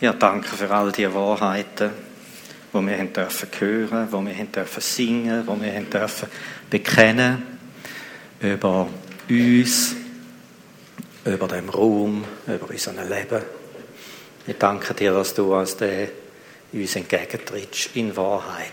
Ja, 0.00 0.12
danke 0.12 0.54
für 0.54 0.70
all 0.70 0.92
die 0.92 1.12
Wahrheiten, 1.12 1.90
wo 2.72 2.80
wir 2.80 2.96
haben 2.96 3.12
dürfen 3.12 3.48
hören, 3.58 4.06
wo 4.12 4.24
wir 4.24 4.32
haben 4.32 4.52
dürfen 4.52 4.80
singen, 4.80 5.44
wo 5.44 5.60
wir 5.60 5.74
haben 5.74 5.90
dürfen 5.90 6.28
bekennen 6.70 7.42
über 8.38 8.88
uns, 9.28 9.96
über 11.24 11.48
den 11.48 11.68
Raum, 11.68 12.24
über 12.46 12.70
unser 12.70 12.92
Leben. 12.92 13.42
Ich 14.46 14.56
danke 14.56 14.94
dir, 14.94 15.14
dass 15.14 15.34
du 15.34 15.52
als 15.52 15.76
der 15.76 16.10
uns 16.72 16.94
entgegentrittst 16.94 17.96
in 17.96 18.16
Wahrheit. 18.16 18.70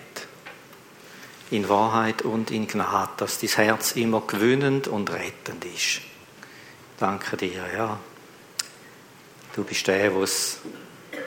In 1.50 1.68
Wahrheit 1.68 2.22
und 2.22 2.52
in 2.52 2.68
Gnade, 2.68 3.14
dass 3.18 3.40
dein 3.40 3.50
Herz 3.50 3.94
immer 3.94 4.22
gewöhnend 4.22 4.88
und 4.88 5.12
rettend 5.12 5.66
ist. 5.66 6.02
Danke 7.00 7.36
dir, 7.36 7.64
ja. 7.76 8.00
Du 9.56 9.64
bist 9.64 9.88
der, 9.88 10.12
der 10.12 10.28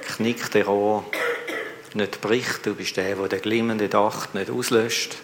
das 0.08 0.16
knickte 0.16 0.64
Rohr 0.64 1.04
nicht 1.94 2.20
bricht. 2.20 2.66
Du 2.66 2.74
bist 2.74 2.96
der, 2.96 3.14
der 3.14 3.28
den 3.28 3.42
glimmenden 3.42 3.90
Dacht 3.90 4.34
nicht 4.34 4.50
auslöscht. 4.50 5.18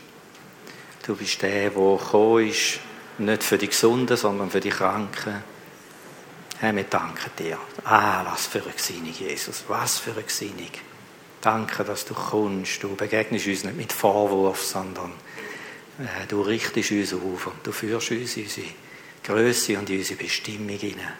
Du 1.06 1.16
bist 1.16 1.42
der, 1.42 1.70
der 1.70 1.70
gekommen 1.70 2.48
ist, 2.48 2.80
nicht 3.18 3.42
für 3.42 3.58
die 3.58 3.68
Gesunden, 3.68 4.16
sondern 4.16 4.50
für 4.50 4.60
die 4.60 4.70
Kranken. 4.70 5.42
Herr, 6.58 6.74
wir 6.74 6.84
danken 6.84 7.30
dir. 7.38 7.58
Ah, 7.84 8.24
was 8.24 8.46
für 8.46 8.62
eine 8.62 8.72
Gesinnung, 8.72 9.12
Jesus. 9.12 9.64
Was 9.68 9.98
für 9.98 10.12
eine 10.12 10.22
Gesinnung. 10.22 10.70
Danke, 11.40 11.84
dass 11.84 12.06
du 12.06 12.14
kommst. 12.14 12.82
Du 12.82 12.94
begegnest 12.94 13.46
uns 13.46 13.64
nicht 13.64 13.76
mit 13.76 13.92
Vorwurf, 13.92 14.62
sondern 14.62 15.12
äh, 15.98 16.26
du 16.28 16.40
richtest 16.40 16.90
uns 16.90 17.12
auf 17.12 17.48
und 17.48 17.66
du 17.66 17.72
führst 17.72 18.10
uns 18.12 18.36
in 18.36 18.44
unsere 18.44 18.66
Größe 19.24 19.78
und 19.78 19.90
in 19.90 19.98
unsere 19.98 20.18
Bestimmung 20.18 20.78
hinein. 20.78 21.12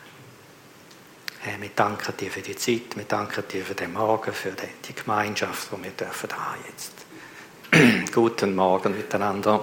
Herr, 1.46 1.60
wir 1.60 1.72
danken 1.76 2.16
dir 2.18 2.30
für 2.30 2.40
die 2.40 2.56
Zeit, 2.56 2.96
wir 2.96 3.04
danken 3.04 3.44
dir 3.52 3.62
für 3.66 3.74
den 3.74 3.92
Morgen, 3.92 4.32
für 4.32 4.52
die 4.52 4.94
Gemeinschaft, 4.94 5.68
die 5.70 5.84
wir 5.84 5.90
dürfen 5.90 6.30
haben 6.32 6.58
jetzt. 6.70 8.10
Guten 8.14 8.54
Morgen 8.54 8.96
miteinander. 8.96 9.62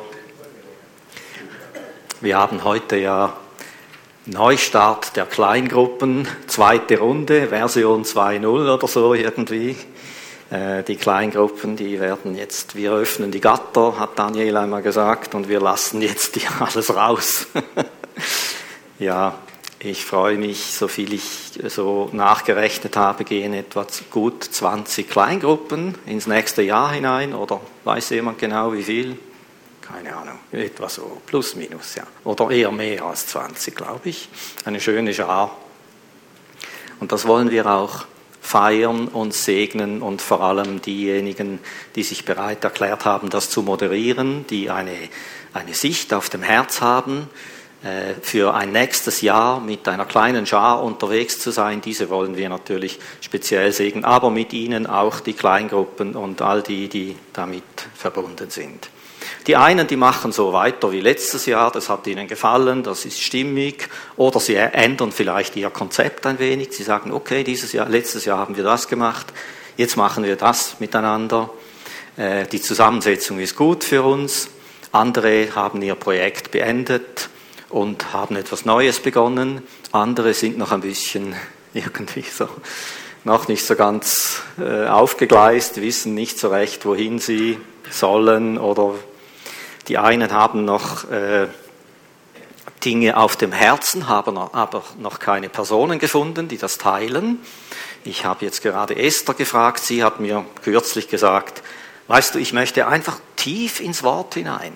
Wir 2.20 2.38
haben 2.38 2.64
heute 2.64 2.98
ja 2.98 3.36
Neustart 4.28 5.16
der 5.16 5.26
Kleingruppen, 5.26 6.28
zweite 6.46 7.00
Runde, 7.00 7.48
Version 7.48 8.04
2.0 8.04 8.46
oder 8.76 8.88
so 8.88 9.16
irgendwie. 9.16 9.76
Äh, 10.52 10.84
die 10.84 10.98
Kleingruppen, 10.98 11.78
die 11.78 12.00
werden 12.00 12.36
jetzt, 12.36 12.76
wir 12.76 12.92
öffnen 12.92 13.32
die 13.32 13.42
Gatter, 13.42 13.98
hat 13.98 14.20
Daniel 14.20 14.58
einmal 14.58 14.84
gesagt, 14.84 15.34
und 15.34 15.50
wir 15.50 15.60
lassen 15.60 16.04
jetzt 16.04 16.36
die 16.36 16.44
alles 16.60 16.96
raus. 16.96 17.48
ja, 19.00 19.34
ich 19.84 20.06
freue 20.06 20.38
mich, 20.38 20.74
so 20.74 20.88
viel 20.88 21.14
ich 21.14 21.24
so 21.68 22.10
nachgerechnet 22.12 22.96
habe, 22.96 23.24
gehen 23.24 23.54
etwa 23.54 23.86
gut 24.12 24.44
20 24.44 25.10
Kleingruppen 25.10 25.96
ins 26.06 26.28
nächste 26.28 26.62
Jahr 26.62 26.92
hinein 26.92 27.34
oder 27.34 27.62
weiß 27.84 28.12
jemand 28.12 28.38
genau 28.38 28.74
wie 28.74 28.84
viel? 28.84 29.18
Keine 29.82 30.16
Ahnung, 30.16 30.40
etwa 30.52 30.88
so, 30.88 31.22
plus 31.26 31.56
minus, 31.56 31.96
ja. 31.96 32.04
Oder 32.24 32.52
eher 32.52 32.72
mehr 32.72 33.04
als 33.04 33.28
20, 33.28 33.76
glaube 33.76 34.10
ich. 34.10 34.30
Eine 34.66 34.80
schöne 34.80 35.14
Schar. 35.14 35.58
Und 37.00 37.12
das 37.12 37.28
wollen 37.28 37.50
wir 37.50 37.66
auch 37.66 38.06
feiern 38.40 39.08
und 39.08 39.34
segnen 39.34 40.02
und 40.02 40.22
vor 40.22 40.42
allem 40.42 40.82
diejenigen, 40.82 41.60
die 41.96 42.04
sich 42.04 42.24
bereit 42.26 42.64
erklärt 42.64 43.06
haben, 43.06 43.30
das 43.32 43.50
zu 43.50 43.64
moderieren, 43.64 44.46
die 44.50 44.70
eine, 44.70 44.96
eine 45.54 45.74
Sicht 45.74 46.14
auf 46.14 46.30
dem 46.30 46.44
Herz 46.44 46.82
haben, 46.82 47.28
für 48.22 48.54
ein 48.54 48.72
nächstes 48.72 49.22
Jahr 49.22 49.60
mit 49.60 49.88
einer 49.88 50.06
kleinen 50.06 50.46
Schar 50.46 50.84
unterwegs 50.84 51.40
zu 51.40 51.50
sein. 51.50 51.82
Diese 51.82 52.12
wollen 52.12 52.38
wir 52.38 52.48
natürlich 52.48 53.00
speziell 53.22 53.72
segnen, 53.72 54.06
aber 54.06 54.30
mit 54.30 54.54
ihnen 54.54 54.86
auch 54.86 55.20
die 55.20 55.34
Kleingruppen 55.34 56.16
und 56.16 56.44
all 56.44 56.62
die, 56.62 56.90
die 56.90 57.16
damit 57.34 57.64
verbunden 57.96 58.52
sind. 58.52 58.90
Die 59.48 59.56
einen, 59.56 59.88
die 59.88 59.96
machen 59.96 60.32
so 60.32 60.54
weiter 60.54 60.92
wie 60.92 61.02
letztes 61.02 61.48
Jahr, 61.48 61.72
das 61.72 61.90
hat 61.90 62.06
ihnen 62.06 62.28
gefallen, 62.28 62.84
das 62.84 63.06
ist 63.06 63.20
stimmig, 63.20 63.88
oder 64.16 64.40
sie 64.40 64.56
ändern 64.56 65.12
vielleicht 65.12 65.56
ihr 65.56 65.72
Konzept 65.72 66.28
ein 66.28 66.38
wenig. 66.38 66.74
Sie 66.74 66.84
sagen, 66.84 67.12
okay, 67.12 67.44
dieses 67.44 67.74
Jahr, 67.74 67.90
letztes 67.90 68.26
Jahr 68.26 68.38
haben 68.38 68.56
wir 68.56 68.64
das 68.64 68.88
gemacht, 68.88 69.28
jetzt 69.78 69.98
machen 69.98 70.24
wir 70.24 70.36
das 70.36 70.80
miteinander. 70.80 71.50
Äh, 72.18 72.46
die 72.46 72.62
Zusammensetzung 72.62 73.40
ist 73.40 73.56
gut 73.56 73.84
für 73.84 74.04
uns. 74.04 74.50
Andere 74.92 75.56
haben 75.56 75.82
ihr 75.82 75.96
Projekt 75.96 76.52
beendet 76.52 77.30
und 77.72 78.14
haben 78.14 78.36
etwas 78.36 78.66
Neues 78.66 79.00
begonnen. 79.00 79.62
Andere 79.92 80.34
sind 80.34 80.58
noch 80.58 80.72
ein 80.72 80.82
bisschen 80.82 81.36
irgendwie 81.74 82.22
so, 82.24 82.48
noch 83.24 83.48
nicht 83.48 83.66
so 83.66 83.76
ganz 83.76 84.42
äh, 84.60 84.88
aufgegleist, 84.88 85.82
wissen 85.82 86.14
nicht 86.14 86.40
so 86.40 86.50
recht, 86.50 86.86
wohin 86.86 87.20
sie 87.20 87.60
sollen 87.90 88.58
oder 88.58 88.96
die 89.88 89.98
einen 89.98 90.32
haben 90.32 90.66
noch 90.66 91.10
äh, 91.10 91.48
Dinge 92.84 93.18
auf 93.18 93.36
dem 93.36 93.52
Herzen, 93.52 94.08
haben 94.08 94.38
aber 94.38 94.84
noch 95.00 95.20
keine 95.20 95.50
Personen 95.50 96.00
gefunden, 96.00 96.48
die 96.48 96.58
das 96.58 96.78
teilen. 96.78 97.40
Ich 98.04 98.26
habe 98.26 98.46
jetzt 98.46 98.64
gerade 98.64 98.96
Esther 98.96 99.36
gefragt, 99.36 99.80
sie 99.80 100.04
hat 100.04 100.20
mir 100.20 100.46
kürzlich 100.64 101.08
gesagt, 101.08 101.62
weißt 102.08 102.36
du, 102.36 102.40
ich 102.40 102.54
möchte 102.54 102.88
einfach 102.88 103.20
tief 103.36 103.80
ins 103.80 104.02
Wort 104.02 104.34
hinein. 104.34 104.74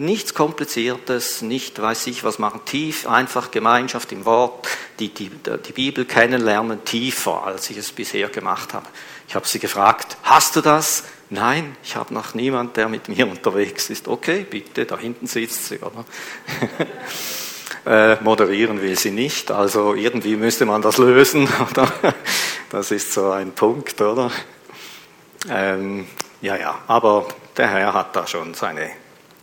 Nichts 0.00 0.32
Kompliziertes, 0.32 1.42
nicht 1.42 1.82
weiß 1.82 2.06
ich 2.06 2.22
was 2.22 2.38
machen, 2.38 2.60
tief, 2.64 3.08
einfach 3.08 3.50
Gemeinschaft 3.50 4.12
im 4.12 4.24
Wort, 4.24 4.68
die, 5.00 5.08
die, 5.08 5.28
die 5.28 5.72
Bibel 5.72 6.04
kennenlernen, 6.04 6.84
tiefer, 6.84 7.42
als 7.44 7.68
ich 7.68 7.78
es 7.78 7.90
bisher 7.90 8.28
gemacht 8.28 8.74
habe. 8.74 8.86
Ich 9.26 9.34
habe 9.34 9.48
sie 9.48 9.58
gefragt, 9.58 10.16
hast 10.22 10.54
du 10.54 10.60
das? 10.60 11.02
Nein, 11.30 11.76
ich 11.82 11.96
habe 11.96 12.14
noch 12.14 12.34
niemand, 12.34 12.76
der 12.76 12.88
mit 12.88 13.08
mir 13.08 13.26
unterwegs 13.30 13.90
ist. 13.90 14.06
Okay, 14.06 14.46
bitte, 14.48 14.86
da 14.86 14.96
hinten 14.96 15.26
sitzt 15.26 15.66
sie, 15.66 15.80
oder? 15.80 16.04
äh, 18.14 18.22
moderieren 18.22 18.80
will 18.80 18.96
sie 18.96 19.10
nicht, 19.10 19.50
also 19.50 19.94
irgendwie 19.94 20.36
müsste 20.36 20.64
man 20.64 20.80
das 20.80 20.98
lösen, 20.98 21.48
oder? 21.70 21.92
Das 22.70 22.92
ist 22.92 23.12
so 23.12 23.32
ein 23.32 23.50
Punkt, 23.50 24.00
oder? 24.00 24.30
Ähm, 25.50 26.06
ja, 26.40 26.54
ja, 26.54 26.78
aber 26.86 27.26
der 27.56 27.68
Herr 27.68 27.94
hat 27.94 28.14
da 28.14 28.28
schon 28.28 28.54
seine 28.54 28.90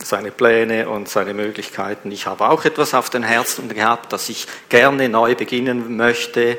seine 0.06 0.30
Pläne 0.30 0.88
und 0.88 1.08
seine 1.08 1.34
Möglichkeiten. 1.34 2.12
Ich 2.12 2.26
habe 2.26 2.48
auch 2.48 2.64
etwas 2.64 2.94
auf 2.94 3.10
den 3.10 3.24
Herzen 3.24 3.68
gehabt, 3.68 4.12
das 4.12 4.28
ich 4.28 4.46
gerne 4.68 5.08
neu 5.08 5.34
beginnen 5.34 5.96
möchte. 5.96 6.58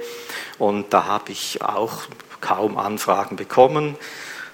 Und 0.57 0.93
da 0.93 1.05
habe 1.05 1.31
ich 1.31 1.61
auch 1.61 2.03
kaum 2.41 2.77
Anfragen 2.77 3.37
bekommen. 3.37 3.95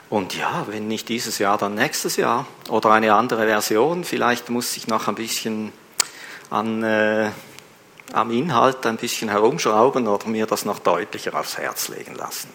Und 0.09 0.38
ja, 0.38 0.66
wenn 0.70 0.88
nicht 0.88 1.09
dieses 1.09 1.40
Jahr, 1.40 1.58
dann 1.58 1.74
nächstes 1.74 2.18
Jahr 2.18 2.46
oder 2.70 2.92
eine 2.92 3.16
andere 3.16 3.48
Version. 3.48 4.03
Vielleicht 4.03 4.50
muss 4.50 4.78
ich 4.78 4.88
noch 4.88 5.08
ein 5.08 5.16
bisschen 5.16 5.74
an, 6.52 6.84
äh, 6.84 7.32
am 8.12 8.30
Inhalt 8.30 8.86
ein 8.86 8.98
bisschen 8.98 9.30
herumschrauben 9.30 10.08
oder 10.08 10.28
mir 10.28 10.46
das 10.46 10.66
noch 10.66 10.78
deutlicher 10.78 11.34
aufs 11.34 11.58
Herz 11.58 11.88
legen 11.88 12.14
lassen. 12.14 12.50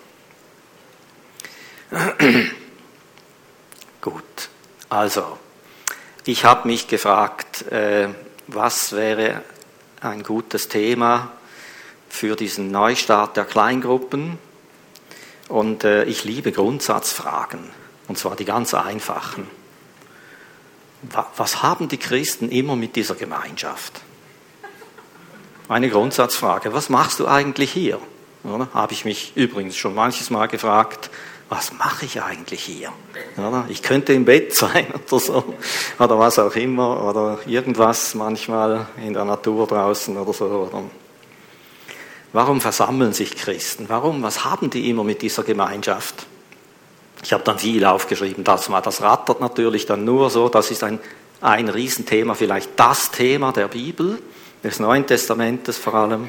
Gut, 4.01 4.51
also 4.89 5.39
ich 6.29 6.45
habe 6.45 6.69
mich 6.69 6.89
gefragt, 6.89 7.73
äh, 7.73 8.09
was 8.49 8.93
wäre 8.93 9.41
ein 10.03 10.23
gutes 10.23 10.69
Thema 10.69 11.33
für 12.11 12.37
diesen 12.37 12.71
Neustart 12.71 13.39
der 13.39 13.47
Kleingruppen. 13.47 14.39
Und 15.49 15.85
äh, 15.85 16.05
ich 16.05 16.25
liebe 16.25 16.53
Grundsatzfragen, 16.53 17.61
und 18.09 18.19
zwar 18.19 18.37
die 18.37 18.45
ganz 18.45 18.75
einfachen. 18.75 19.49
Was 21.35 21.63
haben 21.63 21.89
die 21.89 21.97
Christen 21.97 22.51
immer 22.51 22.77
mit 22.77 22.95
dieser 22.95 23.15
Gemeinschaft? 23.15 24.03
Eine 25.67 25.89
Grundsatzfrage, 25.89 26.75
was 26.75 26.91
machst 26.91 27.21
du 27.21 27.27
eigentlich 27.27 27.73
hier? 27.73 28.01
Habe 28.75 28.93
ich 28.93 29.07
mich 29.07 29.33
übrigens 29.35 29.79
schon 29.79 29.95
manches 29.95 30.29
Mal 30.29 30.49
gefragt, 30.49 31.09
was 31.49 31.73
mache 31.73 32.05
ich 32.05 32.23
eigentlich 32.23 32.63
hier? 32.63 32.93
Ich 33.69 33.83
könnte 33.83 34.13
im 34.13 34.25
Bett 34.25 34.55
sein 34.55 34.87
oder 35.09 35.21
so, 35.21 35.55
oder 35.99 36.19
was 36.19 36.39
auch 36.39 36.55
immer, 36.57 37.03
oder 37.03 37.39
irgendwas 37.47 38.15
manchmal 38.15 38.87
in 39.05 39.15
der 39.15 39.25
Natur 39.25 39.67
draußen 39.67 40.17
oder 40.17 40.33
so. 40.33 40.45
Oder 40.45 40.83
Warum 42.33 42.61
versammeln 42.61 43.15
sich 43.15 43.35
Christen? 43.37 43.87
Warum? 43.89 44.23
Was 44.23 44.45
haben 44.45 44.69
die 44.69 44.91
immer 44.91 45.05
mit 45.05 45.23
dieser 45.23 45.43
Gemeinschaft? 45.43 46.27
Ich 47.23 47.33
habe 47.33 47.43
dann 47.43 47.59
viel 47.59 47.85
aufgeschrieben, 47.85 48.45
das 48.45 48.69
mal. 48.69 48.83
Das 48.83 49.01
rattert 49.01 49.41
natürlich 49.41 49.87
dann 49.87 50.05
nur 50.05 50.29
so. 50.29 50.49
Das 50.49 50.71
ist 50.71 50.85
ein, 50.85 51.01
ein 51.41 51.69
Riesenthema, 51.69 52.35
vielleicht 52.35 52.71
das 52.77 53.11
Thema 53.11 53.53
der 53.53 53.69
Bibel, 53.69 54.19
des 54.63 54.79
Neuen 54.79 55.07
Testamentes 55.07 55.79
vor 55.79 55.95
allem. 55.95 56.29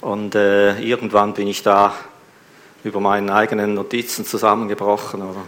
Und 0.00 0.34
äh, 0.34 0.80
irgendwann 0.80 1.34
bin 1.34 1.46
ich 1.46 1.62
da 1.62 1.94
über 2.84 3.00
meinen 3.00 3.30
eigenen 3.30 3.74
Notizen 3.74 4.24
zusammengebrochen. 4.24 5.22
Oder? 5.22 5.42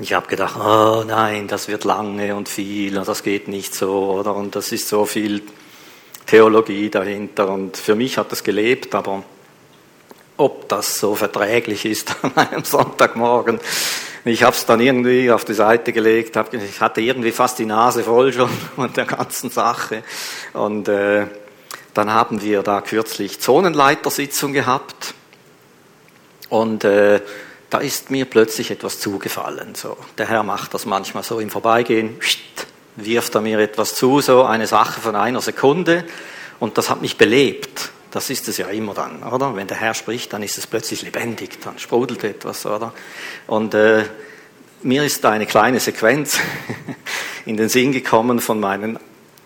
Ich 0.00 0.12
habe 0.12 0.26
gedacht, 0.28 0.56
oh 0.58 1.04
nein, 1.06 1.48
das 1.48 1.68
wird 1.68 1.84
lange 1.84 2.34
und 2.34 2.48
viel 2.48 2.96
und 2.96 3.06
das 3.06 3.22
geht 3.22 3.48
nicht 3.48 3.74
so, 3.74 4.12
oder? 4.12 4.34
Und 4.34 4.56
das 4.56 4.72
ist 4.72 4.88
so 4.88 5.04
viel 5.04 5.42
Theologie 6.26 6.88
dahinter. 6.88 7.50
Und 7.50 7.76
für 7.76 7.94
mich 7.94 8.16
hat 8.16 8.32
das 8.32 8.44
gelebt, 8.44 8.94
aber 8.94 9.24
ob 10.36 10.68
das 10.68 10.98
so 10.98 11.14
verträglich 11.14 11.84
ist 11.84 12.16
an 12.22 12.36
einem 12.36 12.64
Sonntagmorgen. 12.64 13.60
Ich 14.24 14.42
habe 14.42 14.54
es 14.54 14.64
dann 14.66 14.80
irgendwie 14.80 15.30
auf 15.30 15.44
die 15.44 15.54
Seite 15.54 15.92
gelegt, 15.92 16.36
hab, 16.36 16.52
ich 16.52 16.80
hatte 16.80 17.00
irgendwie 17.00 17.32
fast 17.32 17.58
die 17.58 17.66
Nase 17.66 18.04
voll 18.04 18.32
schon 18.32 18.48
von 18.76 18.92
der 18.92 19.06
ganzen 19.06 19.50
Sache. 19.50 20.02
Und 20.52 20.88
äh, 20.88 21.26
dann 21.94 22.10
haben 22.10 22.42
wir 22.42 22.62
da 22.62 22.80
kürzlich 22.80 23.40
Zonenleitersitzung 23.40 24.52
gehabt 24.52 25.14
und 26.48 26.84
äh, 26.84 27.20
da 27.70 27.78
ist 27.78 28.10
mir 28.10 28.24
plötzlich 28.24 28.70
etwas 28.70 28.98
zugefallen. 28.98 29.74
So, 29.74 29.96
der 30.18 30.28
Herr 30.28 30.42
macht 30.42 30.74
das 30.74 30.86
manchmal 30.86 31.22
so 31.22 31.38
im 31.40 31.50
Vorbeigehen, 31.50 32.18
wirft 32.96 33.34
er 33.34 33.40
mir 33.40 33.58
etwas 33.60 33.94
zu, 33.94 34.20
so 34.20 34.44
eine 34.44 34.66
Sache 34.66 35.00
von 35.00 35.16
einer 35.16 35.40
Sekunde 35.40 36.04
und 36.58 36.78
das 36.78 36.90
hat 36.90 37.00
mich 37.00 37.16
belebt. 37.16 37.90
Das 38.10 38.28
ist 38.28 38.48
es 38.48 38.56
ja 38.56 38.66
immer 38.66 38.92
dann, 38.92 39.22
oder? 39.22 39.54
Wenn 39.54 39.68
der 39.68 39.76
Herr 39.76 39.94
spricht, 39.94 40.32
dann 40.32 40.42
ist 40.42 40.58
es 40.58 40.66
plötzlich 40.66 41.02
lebendig, 41.02 41.60
dann 41.62 41.78
sprudelt 41.78 42.24
etwas, 42.24 42.66
oder? 42.66 42.92
Und 43.46 43.72
äh, 43.74 44.04
mir 44.82 45.04
ist 45.04 45.22
da 45.22 45.30
eine 45.30 45.46
kleine 45.46 45.78
Sequenz 45.78 46.38
in 47.46 47.56
den 47.56 47.68
Sinn 47.68 47.92
gekommen 47.92 48.40
von 48.40 48.58
meinen, 48.58 48.98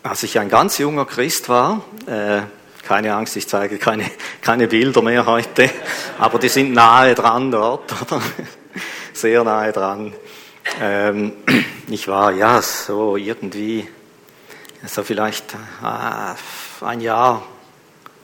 als 0.05 0.23
ich 0.23 0.39
ein 0.39 0.51
ganz 0.51 0.77
junger 0.77 1.07
Christ 1.07 1.49
war. 1.49 1.83
Äh, 2.07 2.43
keine 2.87 3.15
Angst, 3.15 3.37
ich 3.37 3.49
zeige 3.49 3.79
keine, 3.79 4.05
keine 4.43 4.69
Bilder 4.69 5.01
mehr 5.01 5.25
heute, 5.25 5.71
aber 6.19 6.39
die 6.39 6.51
sind 6.51 6.75
nahe 6.75 7.15
dran 7.15 7.51
dort, 7.51 7.91
oder? 8.03 8.21
Sehr 9.15 9.43
nahe 9.45 9.73
dran. 9.73 10.13
Ähm, 10.81 11.33
ich 11.89 12.07
war 12.07 12.33
ja 12.33 12.61
so 12.61 13.17
irgendwie, 13.17 13.89
so 14.87 15.03
vielleicht 15.03 15.55
äh, 15.83 16.85
ein 16.85 17.01
Jahr 17.01 17.43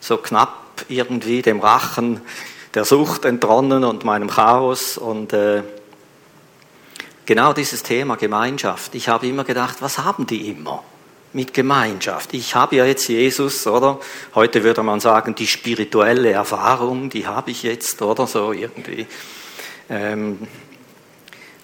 so 0.00 0.18
knapp 0.18 0.84
irgendwie 0.88 1.40
dem 1.40 1.60
Rachen 1.60 2.20
der 2.74 2.84
Sucht 2.84 3.24
entronnen 3.24 3.84
und 3.84 4.04
meinem 4.04 4.28
Chaos 4.28 4.98
und 4.98 5.32
äh, 5.32 5.62
genau 7.24 7.54
dieses 7.54 7.82
Thema 7.82 8.16
Gemeinschaft. 8.16 8.94
Ich 8.94 9.08
habe 9.08 9.26
immer 9.26 9.44
gedacht, 9.44 9.78
was 9.80 9.98
haben 9.98 10.26
die 10.26 10.50
immer 10.50 10.84
mit 11.32 11.54
Gemeinschaft? 11.54 12.34
Ich 12.34 12.54
habe 12.54 12.76
ja 12.76 12.84
jetzt 12.84 13.08
Jesus, 13.08 13.66
oder? 13.66 14.00
Heute 14.34 14.64
würde 14.64 14.82
man 14.82 15.00
sagen, 15.00 15.34
die 15.34 15.46
spirituelle 15.46 16.30
Erfahrung, 16.30 17.10
die 17.10 17.26
habe 17.26 17.50
ich 17.50 17.62
jetzt, 17.62 18.02
oder 18.02 18.26
so 18.26 18.52
irgendwie. 18.52 19.06
Ähm, 19.88 20.38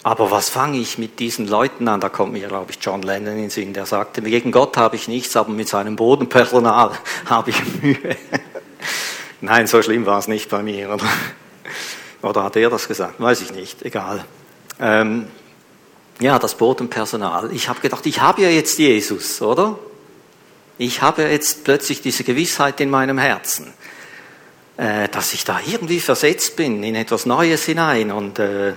aber 0.06 0.30
was 0.30 0.50
fange 0.50 0.78
ich 0.78 0.98
mit 0.98 1.18
diesen 1.18 1.48
Leuten 1.48 1.88
an? 1.88 2.00
Da 2.00 2.08
kommt 2.08 2.32
mir, 2.32 2.46
glaube 2.46 2.70
ich, 2.70 2.78
John 2.80 3.02
Lennon 3.02 3.38
in 3.38 3.50
Sinn, 3.50 3.72
der 3.72 3.86
sagte, 3.86 4.22
gegen 4.22 4.52
Gott 4.52 4.76
habe 4.76 4.94
ich 4.94 5.08
nichts, 5.08 5.36
aber 5.36 5.50
mit 5.50 5.68
seinem 5.68 5.96
Bodenpersonal 5.96 6.92
habe 7.26 7.50
ich 7.50 7.82
Mühe. 7.82 8.16
Nein, 9.40 9.66
so 9.66 9.82
schlimm 9.82 10.06
war 10.06 10.20
es 10.20 10.28
nicht 10.28 10.48
bei 10.48 10.62
mir. 10.62 10.90
Oder, 10.94 11.08
oder 12.22 12.44
hat 12.44 12.54
er 12.54 12.70
das 12.70 12.86
gesagt? 12.86 13.20
Weiß 13.20 13.42
ich 13.42 13.52
nicht, 13.52 13.82
egal. 13.82 14.24
Ähm, 14.80 15.26
ja, 16.20 16.38
das 16.38 16.56
Bodenpersonal. 16.56 17.52
Ich 17.52 17.68
habe 17.68 17.80
gedacht, 17.80 18.06
ich 18.06 18.20
habe 18.20 18.42
ja 18.42 18.48
jetzt 18.48 18.78
Jesus, 18.78 19.42
oder? 19.42 19.78
Ich 20.78 21.02
habe 21.02 21.22
ja 21.22 21.28
jetzt 21.28 21.64
plötzlich 21.64 22.02
diese 22.02 22.24
Gewissheit 22.24 22.80
in 22.80 22.90
meinem 22.90 23.18
Herzen, 23.18 23.72
äh, 24.76 25.08
dass 25.08 25.32
ich 25.32 25.44
da 25.44 25.60
irgendwie 25.66 26.00
versetzt 26.00 26.56
bin 26.56 26.82
in 26.82 26.94
etwas 26.94 27.26
Neues 27.26 27.64
hinein 27.64 28.10
und 28.10 28.38
äh, 28.38 28.74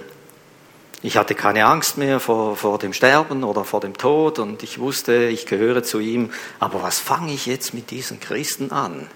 ich 1.01 1.15
hatte 1.15 1.33
keine 1.33 1.65
Angst 1.65 1.97
mehr 1.97 2.19
vor, 2.19 2.57
vor 2.57 2.77
dem 2.77 2.91
Sterben 2.91 3.45
oder 3.45 3.63
vor 3.63 3.79
dem 3.79 3.95
Tod 3.95 4.37
und 4.37 4.63
ich 4.63 4.79
wusste, 4.79 5.27
ich 5.27 5.45
gehöre 5.45 5.81
zu 5.81 5.99
ihm. 5.99 6.31
Aber 6.59 6.83
was 6.83 6.99
fange 6.99 7.31
ich 7.31 7.45
jetzt 7.45 7.73
mit 7.73 7.89
diesen 7.89 8.19
Christen 8.19 8.71
an? 8.71 9.07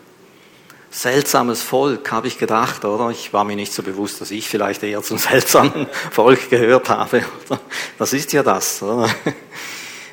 Seltsames 0.94 1.64
Volk, 1.64 2.12
habe 2.12 2.28
ich 2.28 2.38
gedacht, 2.38 2.86
oder? 2.86 3.10
Ich 3.10 3.34
war 3.34 3.44
mir 3.44 3.56
nicht 3.56 3.74
so 3.74 3.82
bewusst, 3.82 4.22
dass 4.22 4.30
ich 4.30 4.48
vielleicht 4.48 4.84
eher 4.84 5.02
zum 5.02 5.18
seltsamen 5.18 5.88
Volk 6.12 6.52
gehört 6.52 6.88
habe. 6.90 7.24
Das 7.98 8.14
ist 8.14 8.32
ja 8.32 8.44
das, 8.44 8.84
oder? 8.84 9.10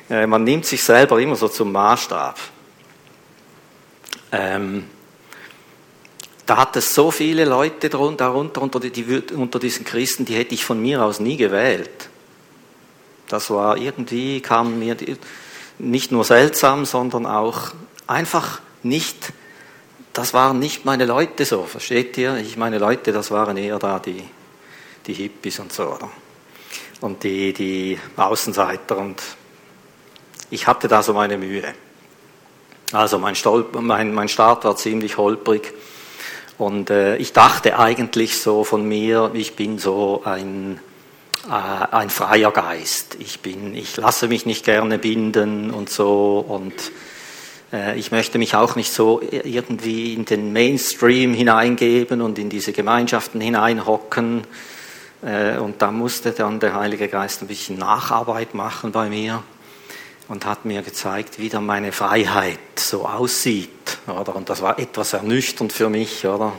Äh, 0.09 0.25
man 0.25 0.43
nimmt 0.43 0.65
sich 0.65 0.83
selber 0.83 1.21
immer 1.21 1.35
so 1.35 1.47
zum 1.47 1.71
Maßstab. 1.71 2.37
Ähm, 4.31 4.85
da 6.47 6.57
hat 6.57 6.75
es 6.75 6.93
so 6.95 7.11
viele 7.11 7.45
Leute 7.45 7.87
darunter, 7.87 8.33
unter, 8.33 8.79
die, 8.79 9.21
unter 9.35 9.59
diesen 9.59 9.85
Christen, 9.85 10.25
die 10.25 10.35
hätte 10.35 10.55
ich 10.55 10.65
von 10.65 10.81
mir 10.81 11.05
aus 11.05 11.19
nie 11.19 11.37
gewählt. 11.37 12.09
Das 13.29 13.51
war 13.51 13.77
irgendwie, 13.77 14.41
kam 14.41 14.79
mir 14.79 14.97
nicht 15.77 16.11
nur 16.11 16.25
seltsam, 16.25 16.85
sondern 16.85 17.25
auch 17.25 17.71
einfach 18.07 18.59
nicht, 18.83 19.31
das 20.13 20.33
waren 20.33 20.59
nicht 20.59 20.85
meine 20.85 21.05
Leute 21.05 21.45
so, 21.45 21.63
versteht 21.63 22.17
ihr? 22.17 22.37
Ich 22.37 22.57
meine 22.57 22.77
Leute, 22.77 23.11
das 23.11 23.31
waren 23.31 23.57
eher 23.57 23.79
da 23.79 23.99
die, 23.99 24.23
die 25.07 25.13
Hippies 25.13 25.59
und 25.59 25.71
so, 25.71 25.83
oder? 25.83 26.09
Und 27.01 27.23
die, 27.23 27.53
die 27.53 27.99
Außenseiter 28.15 28.97
und 28.97 29.21
ich 30.49 30.67
hatte 30.67 30.87
da 30.87 31.01
so 31.01 31.13
meine 31.13 31.37
Mühe. 31.37 31.73
Also 32.91 33.19
mein, 33.19 33.35
Stolp, 33.35 33.79
mein, 33.79 34.13
mein 34.13 34.27
Start 34.27 34.65
war 34.65 34.75
ziemlich 34.75 35.17
holprig. 35.17 35.73
Und 36.57 36.89
äh, 36.89 37.15
ich 37.17 37.31
dachte 37.33 37.79
eigentlich 37.79 38.39
so 38.39 38.63
von 38.63 38.87
mir, 38.87 39.31
ich 39.33 39.55
bin 39.55 39.79
so 39.79 40.23
ein, 40.25 40.79
äh, 41.49 41.95
ein 41.95 42.09
freier 42.09 42.51
Geist. 42.51 43.15
Ich, 43.19 43.39
bin, 43.39 43.73
ich 43.73 43.95
lasse 43.95 44.27
mich 44.27 44.45
nicht 44.45 44.65
gerne 44.65 44.97
binden 44.97 45.71
und 45.71 45.89
so. 45.89 46.45
Und 46.45 46.73
ich 47.95 48.11
möchte 48.11 48.37
mich 48.37 48.55
auch 48.55 48.75
nicht 48.75 48.91
so 48.91 49.21
irgendwie 49.21 50.13
in 50.13 50.25
den 50.25 50.51
Mainstream 50.51 51.33
hineingeben 51.33 52.21
und 52.21 52.37
in 52.37 52.49
diese 52.49 52.73
Gemeinschaften 52.73 53.39
hineinhocken. 53.39 54.45
Äh, 55.23 55.57
und 55.57 55.81
da 55.81 55.91
musste 55.91 56.31
dann 56.31 56.59
der 56.59 56.75
Heilige 56.75 57.07
Geist 57.07 57.41
ein 57.41 57.47
bisschen 57.47 57.77
Nacharbeit 57.77 58.53
machen 58.55 58.91
bei 58.91 59.09
mir 59.09 59.43
und 60.27 60.45
hat 60.45 60.65
mir 60.65 60.81
gezeigt, 60.81 61.39
wie 61.39 61.49
dann 61.49 61.65
meine 61.65 61.91
Freiheit 61.91 62.59
so 62.75 63.05
aussieht. 63.05 63.69
Oder? 64.07 64.35
Und 64.35 64.49
das 64.49 64.61
war 64.61 64.79
etwas 64.79 65.13
ernüchternd 65.13 65.71
für 65.71 65.89
mich. 65.89 66.25
Oder? 66.25 66.53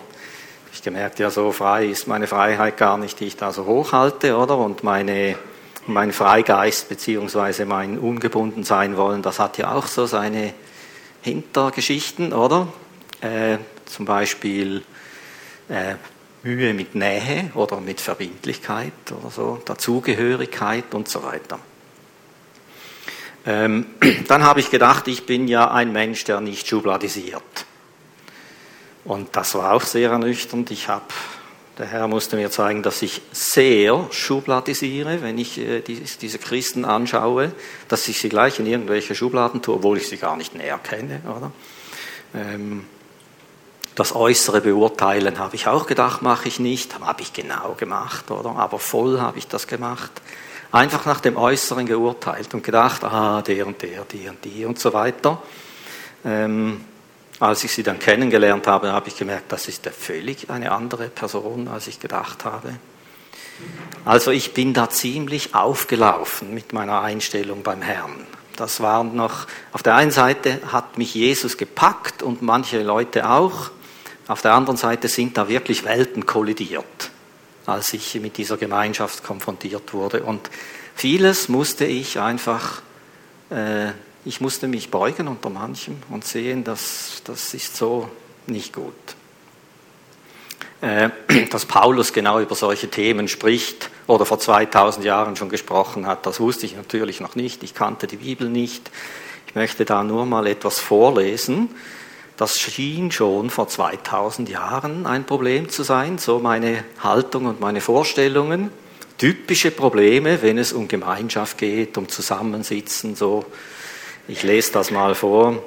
Ich 0.73 0.83
gemerkt, 0.83 1.19
ja, 1.19 1.31
so 1.31 1.53
frei 1.53 1.87
ist 1.87 2.07
meine 2.07 2.27
Freiheit 2.27 2.77
gar 2.77 2.97
nicht, 2.97 3.21
die 3.21 3.27
ich 3.27 3.37
da 3.37 3.53
so 3.53 3.67
hochhalte. 3.67 4.37
Oder? 4.37 4.57
Und 4.57 4.83
meine, 4.83 5.37
mein 5.87 6.13
Freigeist 6.13 6.89
beziehungsweise 6.89 7.67
mein 7.67 7.99
ungebunden 7.99 8.65
sein 8.65 8.97
wollen, 8.97 9.23
das 9.23 9.39
hat 9.39 9.59
ja 9.59 9.75
auch 9.75 9.87
so 9.87 10.07
seine 10.07 10.55
Hintergeschichten, 11.23 12.33
oder? 12.33 12.69
Äh, 13.21 13.59
zum 13.87 14.05
Beispiel 14.05 14.83
äh, 15.69 15.95
Mühe 16.43 16.75
mit 16.75 16.95
Nähe 16.95 17.51
oder 17.55 17.81
mit 17.81 18.01
Verbindlichkeit 18.01 18.93
oder 19.11 19.31
so, 19.31 19.63
Dazugehörigkeit 19.65 20.93
und 20.95 21.09
so 21.09 21.23
weiter. 21.23 21.59
Ähm, 23.47 23.87
dann 24.29 24.43
habe 24.43 24.61
ich 24.61 24.71
gedacht, 24.71 25.09
ich 25.09 25.27
bin 25.27 25.49
ja 25.49 25.71
ein 25.71 25.93
Mensch, 25.93 26.25
der 26.25 26.41
nicht 26.41 26.67
schubladisiert. 26.67 27.43
Und 29.05 29.35
das 29.35 29.55
war 29.55 29.73
auch 29.73 29.83
sehr 29.83 30.11
ernüchternd. 30.11 30.71
Ich 30.71 30.89
habe, 30.89 31.05
der 31.79 31.87
Herr 31.87 32.09
musste 32.09 32.37
mir 32.37 32.51
zeigen, 32.51 32.83
dass 32.83 33.03
ich 33.03 33.23
sehr 33.33 34.07
schubladisiere, 34.11 35.23
wenn 35.23 35.39
ich 35.39 35.59
äh, 35.59 35.81
diese 35.81 36.39
Christen 36.39 36.85
anschaue, 36.85 37.53
dass 37.89 38.07
ich 38.09 38.21
sie 38.21 38.29
gleich 38.29 38.59
in 38.59 38.67
irgendwelche 38.67 39.15
Schubladen 39.15 39.63
tue, 39.63 39.77
obwohl 39.77 39.97
ich 39.97 40.09
sie 40.09 40.19
gar 40.19 40.37
nicht 40.37 40.55
näher 40.55 40.79
kenne. 40.79 41.23
Oder? 41.25 41.53
Ähm, 42.35 42.85
das 43.95 44.15
äußere 44.15 44.61
Beurteilen 44.61 45.39
habe 45.39 45.57
ich 45.57 45.67
auch 45.67 45.87
gedacht, 45.87 46.23
mache 46.23 46.49
ich 46.49 46.61
nicht, 46.61 46.99
habe 47.01 47.23
ich 47.23 47.33
genau 47.33 47.75
gemacht, 47.77 48.31
oder? 48.31 48.51
Aber 48.57 48.79
voll 48.79 49.21
habe 49.21 49.39
ich 49.39 49.49
das 49.49 49.67
gemacht 49.67 50.23
einfach 50.73 51.05
nach 51.07 51.21
dem 51.21 51.37
Äußeren 51.37 51.87
geurteilt 51.87 52.53
und 52.55 52.65
gedacht, 52.65 53.05
ah, 53.05 53.43
der 53.43 53.67
und 53.67 53.81
der, 53.83 54.05
die 54.05 54.29
und 54.29 54.45
die 54.45 54.65
und 54.65 54.79
so 54.79 54.93
weiter. 54.93 55.41
Ähm, 56.25 56.85
als 57.43 57.65
ich 57.65 57.73
sie 57.73 57.83
dann 57.83 57.99
kennengelernt 57.99 58.67
habe, 58.67 58.93
habe 58.93 59.09
ich 59.09 59.17
gemerkt, 59.17 59.51
das 59.51 59.69
ist 59.69 59.87
völlig 59.89 60.51
eine 60.51 60.73
andere 60.73 61.09
Person, 61.09 61.69
als 61.69 61.87
ich 61.87 62.01
gedacht 62.01 62.45
habe. 62.45 62.75
Also 64.05 64.31
ich 64.31 64.55
bin 64.55 64.75
da 64.75 64.89
ziemlich 64.91 65.55
aufgelaufen 65.55 66.55
mit 66.55 66.73
meiner 66.73 67.01
Einstellung 67.01 67.63
beim 67.63 67.83
Herrn. 67.83 68.27
Das 68.57 68.81
war 68.81 69.03
noch, 69.03 69.47
auf 69.73 69.83
der 69.83 69.95
einen 69.97 70.11
Seite 70.11 70.61
hat 70.71 70.99
mich 70.99 71.15
Jesus 71.15 71.57
gepackt 71.57 72.23
und 72.23 72.43
manche 72.43 72.83
Leute 72.83 73.29
auch, 73.29 73.71
auf 74.29 74.41
der 74.43 74.55
anderen 74.55 74.77
Seite 74.77 75.09
sind 75.09 75.37
da 75.37 75.49
wirklich 75.49 75.85
Welten 75.85 76.27
kollidiert 76.27 77.11
als 77.67 77.93
ich 77.93 78.21
mit 78.21 78.37
dieser 78.37 78.57
Gemeinschaft 78.57 79.23
konfrontiert 79.23 79.93
wurde. 79.93 80.23
Und 80.23 80.51
vieles 80.95 81.49
musste 81.49 81.85
ich 81.85 82.19
einfach, 82.19 82.83
äh, 83.51 83.91
ich 84.25 84.41
musste 84.41 84.69
mich 84.69 84.91
beugen 84.91 85.29
unter 85.29 85.51
manchem 85.51 85.97
und 86.11 86.25
sehen, 86.25 86.65
dass 86.65 87.23
das 87.25 87.55
ist 87.55 87.77
so 87.77 88.09
nicht 88.47 88.73
gut. 88.73 88.93
Äh, 90.81 91.11
dass 91.51 91.67
Paulus 91.67 92.13
genau 92.13 92.41
über 92.41 92.55
solche 92.55 92.89
Themen 92.89 93.29
spricht 93.29 93.91
oder 94.07 94.27
vor 94.27 94.39
2000 94.39 95.05
Jahren 95.05 95.37
schon 95.37 95.49
gesprochen 95.49 96.07
hat, 96.07 96.27
das 96.27 96.41
wusste 96.41 96.67
ich 96.67 96.77
natürlich 96.77 97.21
noch 97.21 97.37
nicht. 97.37 97.63
Ich 97.63 97.75
kannte 97.75 98.07
die 98.07 98.17
Bibel 98.17 98.49
nicht. 98.49 98.91
Ich 99.47 99.55
möchte 99.55 99.85
da 99.85 100.03
nur 100.03 100.27
mal 100.27 100.47
etwas 100.47 100.79
vorlesen 100.79 101.69
Das 102.37 102.59
schien 102.59 103.13
schon 103.13 103.51
vor 103.51 103.69
2000 103.69 104.49
Jahren 104.49 105.07
ein 105.07 105.25
Problem 105.25 105.69
zu 105.69 105.83
sein, 105.83 106.19
so 106.19 106.39
meine 106.39 106.85
Haltung 107.01 107.47
und 107.47 107.61
meine 107.61 107.81
Vorstellungen. 107.81 108.71
Typische 109.19 109.71
Probleme, 109.71 110.43
wenn 110.43 110.59
es 110.59 110.73
um 110.73 110.89
Gemeinschaft 110.89 111.59
geht, 111.59 111.99
um 111.99 112.09
Zusammensitzen, 112.09 113.15
so. 113.15 113.45
Ich 114.33 114.45
lese 114.45 114.73
das 114.73 114.91
mal 114.91 115.15
vor, 115.15 115.63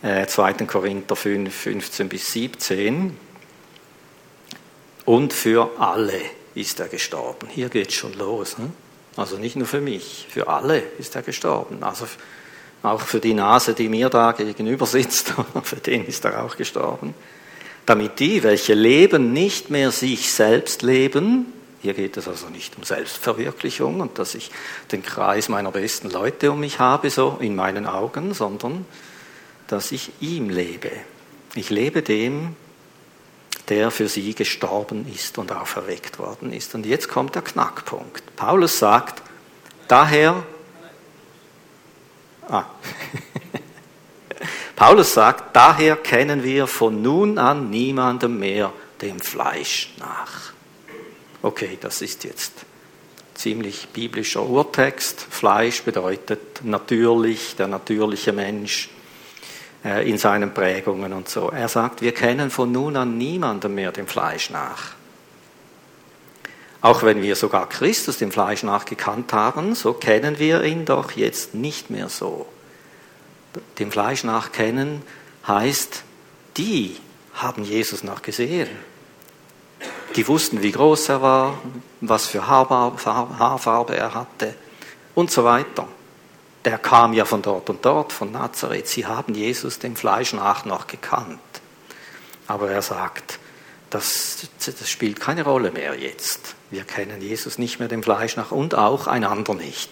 äh, 0.00 0.24
2. 0.24 0.52
Korinther 0.68 1.16
5, 1.16 1.52
15 1.52 2.08
bis 2.08 2.26
17. 2.26 3.16
Und 5.04 5.32
für 5.32 5.72
alle 5.76 6.20
ist 6.54 6.78
er 6.78 6.86
gestorben. 6.86 7.48
Hier 7.48 7.68
geht 7.68 7.88
es 7.88 7.94
schon 7.94 8.12
los. 8.12 8.56
Ne? 8.56 8.70
Also 9.16 9.36
nicht 9.36 9.56
nur 9.56 9.66
für 9.66 9.80
mich, 9.80 10.28
für 10.30 10.46
alle 10.46 10.78
ist 11.00 11.16
er 11.16 11.22
gestorben. 11.22 11.82
Also 11.82 12.06
auch 12.84 13.00
für 13.00 13.18
die 13.18 13.34
Nase, 13.34 13.74
die 13.74 13.88
mir 13.88 14.10
da 14.10 14.30
gegenüber 14.30 14.86
sitzt, 14.86 15.34
für 15.64 15.76
den 15.76 16.06
ist 16.06 16.24
er 16.24 16.44
auch 16.44 16.56
gestorben. 16.56 17.14
Damit 17.84 18.20
die, 18.20 18.44
welche 18.44 18.74
leben, 18.74 19.32
nicht 19.32 19.70
mehr 19.70 19.90
sich 19.90 20.32
selbst 20.32 20.82
leben, 20.82 21.52
hier 21.82 21.94
geht 21.94 22.16
es 22.16 22.26
also 22.28 22.48
nicht 22.48 22.76
um 22.76 22.84
Selbstverwirklichung 22.84 24.00
und 24.00 24.18
dass 24.18 24.34
ich 24.34 24.50
den 24.92 25.02
Kreis 25.02 25.48
meiner 25.48 25.70
besten 25.70 26.10
Leute 26.10 26.50
um 26.50 26.60
mich 26.60 26.78
habe, 26.78 27.10
so 27.10 27.38
in 27.40 27.54
meinen 27.54 27.86
Augen, 27.86 28.34
sondern 28.34 28.84
dass 29.66 29.92
ich 29.92 30.10
ihm 30.20 30.48
lebe. 30.48 30.90
Ich 31.54 31.70
lebe 31.70 32.02
dem, 32.02 32.56
der 33.68 33.90
für 33.90 34.08
sie 34.08 34.34
gestorben 34.34 35.06
ist 35.12 35.38
und 35.38 35.52
auferweckt 35.52 36.18
worden 36.18 36.52
ist. 36.52 36.74
Und 36.74 36.86
jetzt 36.86 37.08
kommt 37.08 37.34
der 37.34 37.42
Knackpunkt. 37.42 38.36
Paulus 38.36 38.78
sagt, 38.78 39.22
daher, 39.88 40.44
ah, 42.48 42.64
Paulus 44.76 45.14
sagt, 45.14 45.56
daher 45.56 45.96
kennen 45.96 46.44
wir 46.44 46.66
von 46.66 47.02
nun 47.02 47.38
an 47.38 47.70
niemandem 47.70 48.38
mehr 48.38 48.72
dem 49.00 49.20
Fleisch 49.20 49.94
nach. 49.98 50.55
Okay, 51.42 51.78
das 51.80 52.02
ist 52.02 52.24
jetzt 52.24 52.52
ziemlich 53.34 53.88
biblischer 53.88 54.42
Urtext. 54.42 55.20
Fleisch 55.30 55.82
bedeutet 55.82 56.64
natürlich, 56.64 57.56
der 57.56 57.68
natürliche 57.68 58.32
Mensch. 58.32 58.90
Äh, 59.86 60.08
in 60.08 60.18
seinen 60.18 60.52
Prägungen 60.52 61.12
und 61.12 61.28
so. 61.28 61.50
Er 61.50 61.68
sagt, 61.68 62.02
wir 62.02 62.12
kennen 62.12 62.50
von 62.50 62.72
nun 62.72 62.96
an 62.96 63.18
niemandem 63.18 63.74
mehr 63.74 63.92
dem 63.92 64.08
Fleisch 64.08 64.50
nach. 64.50 64.94
Auch 66.80 67.04
wenn 67.04 67.22
wir 67.22 67.36
sogar 67.36 67.68
Christus 67.68 68.18
dem 68.18 68.32
Fleisch 68.32 68.64
nach 68.64 68.84
gekannt 68.84 69.32
haben, 69.32 69.76
so 69.76 69.92
kennen 69.92 70.40
wir 70.40 70.64
ihn 70.64 70.84
doch 70.86 71.12
jetzt 71.12 71.54
nicht 71.54 71.90
mehr 71.90 72.08
so. 72.08 72.46
Dem 73.78 73.92
Fleisch 73.92 74.24
nach 74.24 74.50
kennen 74.50 75.02
heißt, 75.46 76.02
die 76.56 76.96
haben 77.34 77.62
Jesus 77.62 78.02
noch 78.02 78.22
gesehen. 78.22 78.68
Die 80.16 80.26
wussten, 80.26 80.62
wie 80.62 80.72
groß 80.72 81.10
er 81.10 81.22
war, 81.22 81.58
was 82.00 82.26
für 82.26 82.46
Haarfarbe 82.46 83.96
er 83.96 84.14
hatte 84.14 84.54
und 85.14 85.30
so 85.30 85.44
weiter 85.44 85.86
der 86.66 86.78
kam 86.78 87.12
ja 87.12 87.24
von 87.24 87.42
dort 87.42 87.70
und 87.70 87.84
dort, 87.84 88.12
von 88.12 88.32
Nazareth. 88.32 88.88
Sie 88.88 89.06
haben 89.06 89.34
Jesus 89.34 89.78
dem 89.78 89.94
Fleisch 89.94 90.32
nach 90.32 90.64
noch 90.64 90.88
gekannt. 90.88 91.38
Aber 92.48 92.70
er 92.70 92.82
sagt, 92.82 93.38
das, 93.88 94.48
das 94.64 94.90
spielt 94.90 95.20
keine 95.20 95.44
Rolle 95.44 95.70
mehr 95.70 95.94
jetzt. 95.94 96.56
Wir 96.72 96.82
kennen 96.82 97.22
Jesus 97.22 97.58
nicht 97.58 97.78
mehr 97.78 97.86
dem 97.86 98.02
Fleisch 98.02 98.36
nach 98.36 98.50
und 98.50 98.74
auch 98.74 99.06
einander 99.06 99.54
nicht. 99.54 99.90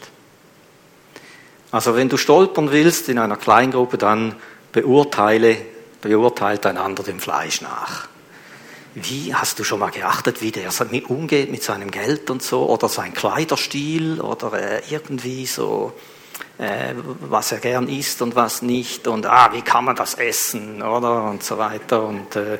Also 1.71 1.95
wenn 1.95 2.09
du 2.09 2.17
stolpern 2.17 2.73
willst 2.73 3.09
in 3.09 3.21
einer 3.21 3.37
Kleingruppe, 3.37 3.97
dann 3.97 4.35
beurteile, 4.73 5.57
beurteilt 6.01 6.67
einander 6.67 7.05
dem 7.05 7.21
Fleisch 7.21 7.61
nach. 7.61 8.09
Wie 8.95 9.35
hast 9.35 9.59
du 9.59 9.65
schon 9.65 9.81
mal 9.81 9.91
geachtet, 9.91 10.41
wie 10.41 10.53
der 10.53 10.71
umgeht 11.09 11.51
mit 11.51 11.63
seinem 11.63 11.91
Geld 11.91 12.31
und 12.31 12.43
so? 12.43 12.69
Oder 12.69 12.89
sein 12.89 13.13
Kleiderstil? 13.13 14.21
Oder 14.21 14.53
äh, 14.53 14.83
irgendwie 14.89 15.47
so 15.47 15.93
äh, 16.59 16.95
was 17.21 17.53
er 17.53 17.59
gern 17.59 17.89
isst 17.89 18.23
und 18.23 18.37
was 18.37 18.63
nicht? 18.63 19.09
Und 19.09 19.27
ah, 19.27 19.53
wie 19.53 19.63
kann 19.63 19.85
man 19.85 19.97
das 19.97 20.15
essen? 20.15 20.83
Oder? 20.83 21.25
Und 21.25 21.43
so 21.43 21.59
weiter. 21.59 22.05
Und 22.05 22.37
äh, 22.37 22.59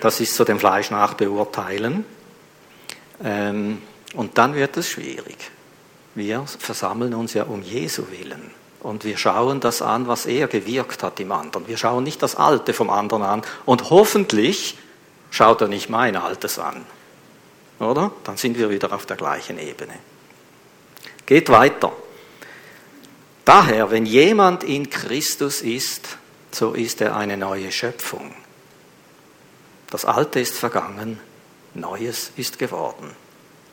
das 0.00 0.20
ist 0.20 0.34
so 0.34 0.44
dem 0.44 0.58
Fleisch 0.58 0.90
nach 0.90 1.14
beurteilen. 1.14 2.04
Ähm, 3.22 3.80
und 4.14 4.38
dann 4.38 4.54
wird 4.54 4.76
es 4.76 4.88
schwierig. 4.90 5.50
Wir 6.14 6.44
versammeln 6.46 7.14
uns 7.14 7.34
ja 7.34 7.44
um 7.44 7.62
Jesu 7.62 8.04
willen. 8.10 8.50
Und 8.80 9.04
wir 9.04 9.16
schauen 9.16 9.60
das 9.60 9.80
an, 9.80 10.08
was 10.08 10.26
er 10.26 10.48
gewirkt 10.48 11.04
hat 11.04 11.20
im 11.20 11.30
anderen. 11.30 11.68
Wir 11.68 11.76
schauen 11.76 12.02
nicht 12.02 12.20
das 12.20 12.34
Alte 12.34 12.72
vom 12.72 12.90
anderen 12.90 13.22
an. 13.22 13.42
Und 13.64 13.90
hoffentlich 13.90 14.76
schaut 15.32 15.62
er 15.62 15.68
nicht 15.68 15.88
mein 15.88 16.14
Altes 16.14 16.60
an. 16.60 16.86
Oder? 17.80 18.12
Dann 18.22 18.36
sind 18.36 18.56
wir 18.56 18.70
wieder 18.70 18.92
auf 18.92 19.06
der 19.06 19.16
gleichen 19.16 19.58
Ebene. 19.58 19.94
Geht 21.26 21.48
weiter. 21.48 21.92
Daher, 23.44 23.90
wenn 23.90 24.06
jemand 24.06 24.62
in 24.62 24.88
Christus 24.88 25.62
ist, 25.62 26.16
so 26.52 26.74
ist 26.74 27.00
er 27.00 27.16
eine 27.16 27.36
neue 27.36 27.72
Schöpfung. 27.72 28.32
Das 29.90 30.04
Alte 30.04 30.38
ist 30.38 30.56
vergangen, 30.56 31.18
Neues 31.74 32.30
ist 32.36 32.58
geworden. 32.58 33.10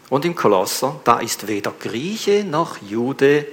Und 0.10 0.26
im 0.26 0.36
Kolosser, 0.36 1.00
da 1.04 1.20
ist 1.20 1.48
weder 1.48 1.74
Grieche 1.78 2.44
noch 2.44 2.78
Jude, 2.82 3.46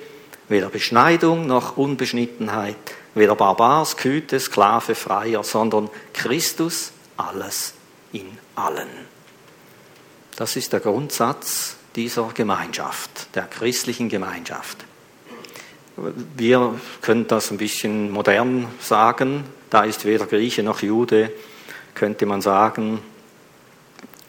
weder 0.49 0.69
Beschneidung 0.69 1.47
noch 1.47 1.77
Unbeschnittenheit, 1.77 2.77
weder 3.15 3.35
Barbar, 3.35 3.85
Sküte, 3.85 4.41
Sklave, 4.41 4.95
Freier, 4.95 5.43
sondern 5.43 5.91
Christus 6.15 6.93
alles 7.17 7.76
allen. 8.57 8.89
Das 10.37 10.57
ist 10.57 10.73
der 10.73 10.81
Grundsatz 10.81 11.77
dieser 11.95 12.29
Gemeinschaft, 12.35 13.35
der 13.35 13.45
christlichen 13.45 14.09
Gemeinschaft. 14.09 14.85
Wir 16.37 16.79
können 17.01 17.27
das 17.27 17.51
ein 17.51 17.57
bisschen 17.57 18.11
modern 18.11 18.69
sagen. 18.81 19.45
Da 19.71 19.85
ist 19.85 20.05
weder 20.05 20.27
Grieche 20.27 20.63
noch 20.63 20.83
Jude, 20.83 21.33
könnte 21.95 22.27
man 22.27 22.43
sagen. 22.43 23.01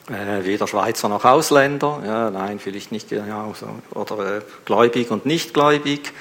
Äh, 0.09 0.45
weder 0.45 0.67
Schweizer 0.67 1.09
noch 1.09 1.25
Ausländer. 1.25 2.01
Ja, 2.05 2.29
nein, 2.31 2.59
vielleicht 2.59 2.93
nicht 2.93 3.09
genau 3.09 3.53
so. 3.59 3.67
Oder 3.99 4.37
äh, 4.37 4.41
gläubig 4.63 5.11
und 5.11 5.25
nicht 5.25 5.53
gläubig. 5.53 6.13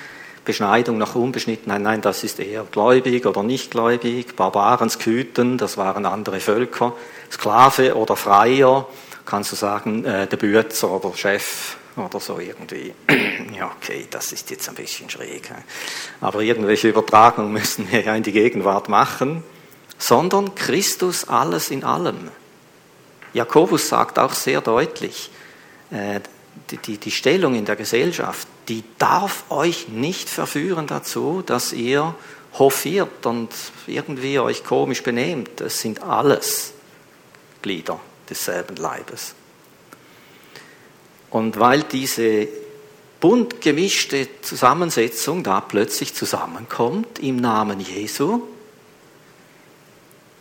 Beschneidung 0.46 0.96
noch 0.96 1.14
unbeschnitten. 1.14 1.68
Nein, 1.68 1.82
nein, 1.82 2.00
das 2.00 2.24
ist 2.24 2.40
eher 2.40 2.64
gläubig 2.70 3.26
oder 3.26 3.42
nicht 3.42 3.70
gläubig. 3.70 4.34
Barbaren, 4.36 4.88
Sküten, 4.88 5.58
das 5.58 5.76
waren 5.76 6.06
andere 6.06 6.40
Völker. 6.40 6.94
Sklave 7.30 7.94
oder 7.96 8.16
Freier, 8.16 8.88
kannst 9.26 9.52
du 9.52 9.56
sagen, 9.56 10.04
äh, 10.06 10.26
der 10.26 10.36
Bützer 10.38 10.90
oder 10.90 11.14
Chef 11.14 11.76
oder 11.96 12.20
so 12.20 12.38
irgendwie. 12.38 12.94
Ja, 13.56 13.72
okay, 13.74 14.06
das 14.10 14.32
ist 14.32 14.50
jetzt 14.50 14.68
ein 14.68 14.74
bisschen 14.74 15.08
schräg. 15.08 15.50
Aber 16.20 16.40
irgendwelche 16.40 16.88
Übertragung 16.88 17.52
müssen 17.52 17.90
wir 17.90 18.02
ja 18.02 18.14
in 18.14 18.22
die 18.22 18.32
Gegenwart 18.32 18.90
machen, 18.90 19.42
sondern 19.96 20.54
Christus 20.54 21.26
alles 21.26 21.70
in 21.70 21.84
allem. 21.84 22.30
Jakobus 23.32 23.88
sagt 23.88 24.18
auch 24.18 24.34
sehr 24.34 24.60
deutlich, 24.60 25.30
äh, 25.90 26.20
die, 26.70 26.76
die, 26.76 26.98
die 26.98 27.10
Stellung 27.10 27.54
in 27.54 27.64
der 27.64 27.76
Gesellschaft, 27.76 28.46
die 28.68 28.84
darf 28.98 29.44
euch 29.50 29.88
nicht 29.88 30.28
verführen 30.28 30.86
dazu, 30.86 31.42
dass 31.44 31.72
ihr 31.72 32.14
hofiert 32.58 33.26
und 33.26 33.50
irgendwie 33.86 34.38
euch 34.38 34.64
komisch 34.64 35.02
benehmt. 35.02 35.60
Es 35.60 35.80
sind 35.80 36.02
alles 36.02 36.72
Glieder 37.62 38.00
desselben 38.28 38.76
Leibes. 38.76 39.34
Und 41.30 41.58
weil 41.58 41.82
diese 41.82 42.48
bunt 43.20 43.60
gemischte 43.60 44.28
Zusammensetzung 44.42 45.42
da 45.42 45.60
plötzlich 45.60 46.14
zusammenkommt 46.14 47.18
im 47.18 47.36
Namen 47.36 47.80
Jesu, 47.80 48.42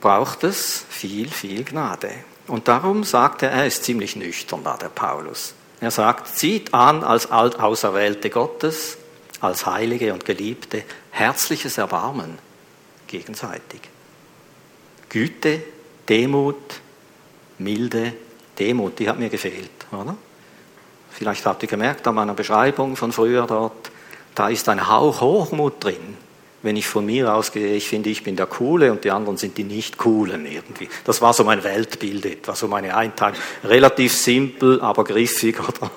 braucht 0.02 0.44
es 0.44 0.86
viel, 0.90 1.30
viel 1.30 1.64
Gnade. 1.64 2.12
Und 2.48 2.68
darum 2.68 3.04
sagt 3.04 3.42
er, 3.42 3.52
er 3.52 3.66
ist 3.66 3.84
ziemlich 3.84 4.16
nüchtern 4.16 4.64
da, 4.64 4.78
der 4.78 4.90
Paulus. 4.90 5.56
Er 5.86 5.92
sagt, 5.92 6.28
zieht 6.28 6.74
an 6.74 7.04
als 7.04 7.30
Auserwählte 7.30 8.32
Gottes, 8.32 8.98
als 9.40 9.68
Heilige 9.68 10.14
und 10.14 10.26
Geliebte, 10.26 10.84
herzliches 11.12 11.78
Erbarmen 11.78 12.40
gegenseitig. 13.06 13.82
Güte, 15.10 15.62
Demut, 16.10 16.82
Milde, 17.60 18.14
Demut, 18.58 18.98
die 18.98 19.08
hat 19.08 19.20
mir 19.20 19.30
gefehlt, 19.30 19.70
oder? 19.92 20.18
Vielleicht 21.12 21.46
habt 21.46 21.62
ihr 21.62 21.70
gemerkt 21.70 22.08
an 22.08 22.16
meiner 22.16 22.34
Beschreibung 22.34 22.96
von 22.96 23.12
früher 23.12 23.46
dort, 23.46 23.92
da 24.34 24.50
ist 24.50 24.68
ein 24.68 24.88
Hauch 24.90 25.22
Hochmut 25.22 25.84
drin. 25.84 26.18
Wenn 26.66 26.78
ich 26.78 26.88
von 26.88 27.06
mir 27.06 27.32
ausgehe, 27.32 27.76
ich 27.76 27.88
finde, 27.88 28.10
ich 28.10 28.24
bin 28.24 28.36
der 28.36 28.48
Coole 28.48 28.92
und 28.92 29.04
die 29.04 29.12
anderen 29.12 29.38
sind 29.38 29.56
die 29.56 29.64
nicht 29.64 30.00
Coolen 30.00 30.48
irgendwie. 30.48 30.90
Das 31.04 31.22
war 31.22 31.32
so 31.32 31.44
mein 31.44 31.64
Weltbild 31.64 32.26
etwa, 32.26 32.56
so 32.56 32.68
meine 32.68 32.98
Einteilung. 32.98 33.38
Relativ 33.64 34.18
simpel, 34.18 34.82
aber 34.82 35.04
griffig, 35.04 35.60
oder? 35.70 35.92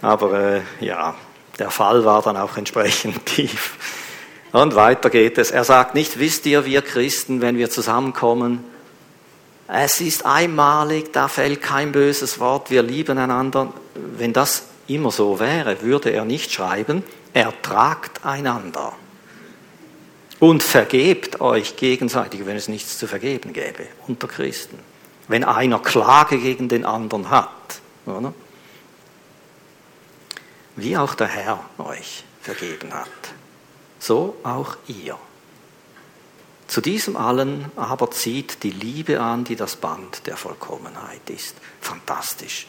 Aber 0.00 0.40
äh, 0.40 0.60
ja, 0.80 1.14
der 1.58 1.70
Fall 1.70 2.02
war 2.06 2.22
dann 2.22 2.38
auch 2.38 2.56
entsprechend 2.56 3.26
tief. 3.26 3.76
Und 4.52 4.74
weiter 4.74 5.10
geht 5.10 5.36
es. 5.36 5.50
Er 5.50 5.64
sagt 5.64 5.94
nicht, 5.94 6.18
wisst 6.18 6.46
ihr, 6.46 6.64
wir 6.64 6.80
Christen, 6.80 7.42
wenn 7.42 7.58
wir 7.58 7.68
zusammenkommen, 7.68 8.64
es 9.68 10.00
ist 10.00 10.24
einmalig, 10.24 11.12
da 11.12 11.28
fällt 11.28 11.60
kein 11.60 11.92
böses 11.92 12.40
Wort, 12.40 12.70
wir 12.70 12.82
lieben 12.82 13.18
einander. 13.18 13.74
Wenn 14.16 14.32
das 14.32 14.64
immer 14.86 15.10
so 15.10 15.40
wäre, 15.40 15.82
würde 15.82 16.08
er 16.08 16.24
nicht 16.24 16.50
schreiben, 16.50 17.04
ertragt 17.34 18.24
einander 18.24 18.94
und 20.40 20.62
vergebt 20.62 21.40
euch 21.40 21.76
gegenseitig, 21.76 22.46
wenn 22.46 22.56
es 22.56 22.66
nichts 22.66 22.98
zu 22.98 23.06
vergeben 23.06 23.52
gäbe 23.52 23.86
unter 24.08 24.26
Christen. 24.26 24.78
Wenn 25.28 25.44
einer 25.44 25.78
Klage 25.78 26.38
gegen 26.38 26.68
den 26.68 26.84
anderen 26.84 27.30
hat. 27.30 27.48
Oder? 28.06 28.34
Wie 30.74 30.96
auch 30.96 31.14
der 31.14 31.28
Herr 31.28 31.64
euch 31.78 32.24
vergeben 32.40 32.92
hat, 32.92 33.06
so 33.98 34.36
auch 34.42 34.76
ihr. 34.88 35.16
Zu 36.66 36.80
diesem 36.80 37.16
allen 37.16 37.70
aber 37.76 38.10
zieht 38.10 38.62
die 38.62 38.70
Liebe 38.70 39.20
an, 39.20 39.44
die 39.44 39.56
das 39.56 39.76
Band 39.76 40.26
der 40.26 40.36
Vollkommenheit 40.36 41.28
ist. 41.28 41.56
Fantastisch. 41.80 42.66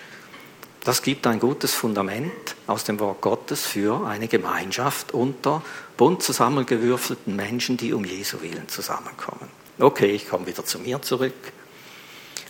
Das 0.84 1.04
gibt 1.04 1.28
ein 1.28 1.40
gutes 1.40 1.76
Fundament 1.76 2.56
aus 2.66 2.84
dem 2.84 3.00
Wort 3.00 3.22
Gottes 3.22 3.68
für 3.68 4.08
eine 4.08 4.28
Gemeinschaft 4.28 5.14
unter 5.14 5.62
bunt 5.96 6.24
zusammengewürfelten 6.24 7.36
Menschen, 7.36 7.78
die 7.78 7.94
um 7.94 8.04
Jesu 8.04 8.42
Willen 8.42 8.68
zusammenkommen. 8.68 9.48
Okay, 9.78 10.08
ich 10.08 10.28
komme 10.28 10.48
wieder 10.48 10.66
zu 10.66 10.80
mir 10.80 11.00
zurück. 11.02 11.34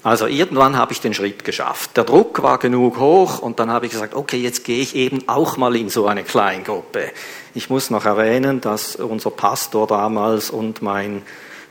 Also 0.03 0.27
irgendwann 0.27 0.77
habe 0.77 0.93
ich 0.93 1.01
den 1.01 1.13
Schritt 1.13 1.43
geschafft. 1.43 1.97
Der 1.97 2.05
Druck 2.05 2.41
war 2.41 2.57
genug 2.57 2.97
hoch 2.97 3.39
und 3.39 3.59
dann 3.59 3.69
habe 3.69 3.85
ich 3.85 3.91
gesagt, 3.91 4.15
okay, 4.15 4.37
jetzt 4.37 4.63
gehe 4.63 4.81
ich 4.81 4.95
eben 4.95 5.27
auch 5.27 5.57
mal 5.57 5.75
in 5.75 5.89
so 5.89 6.07
eine 6.07 6.23
Kleingruppe. 6.23 7.11
Ich 7.53 7.69
muss 7.69 7.89
noch 7.89 8.05
erwähnen, 8.05 8.61
dass 8.61 8.95
unser 8.95 9.29
Pastor 9.29 9.87
damals 9.87 10.49
und 10.49 10.81
mein 10.81 11.21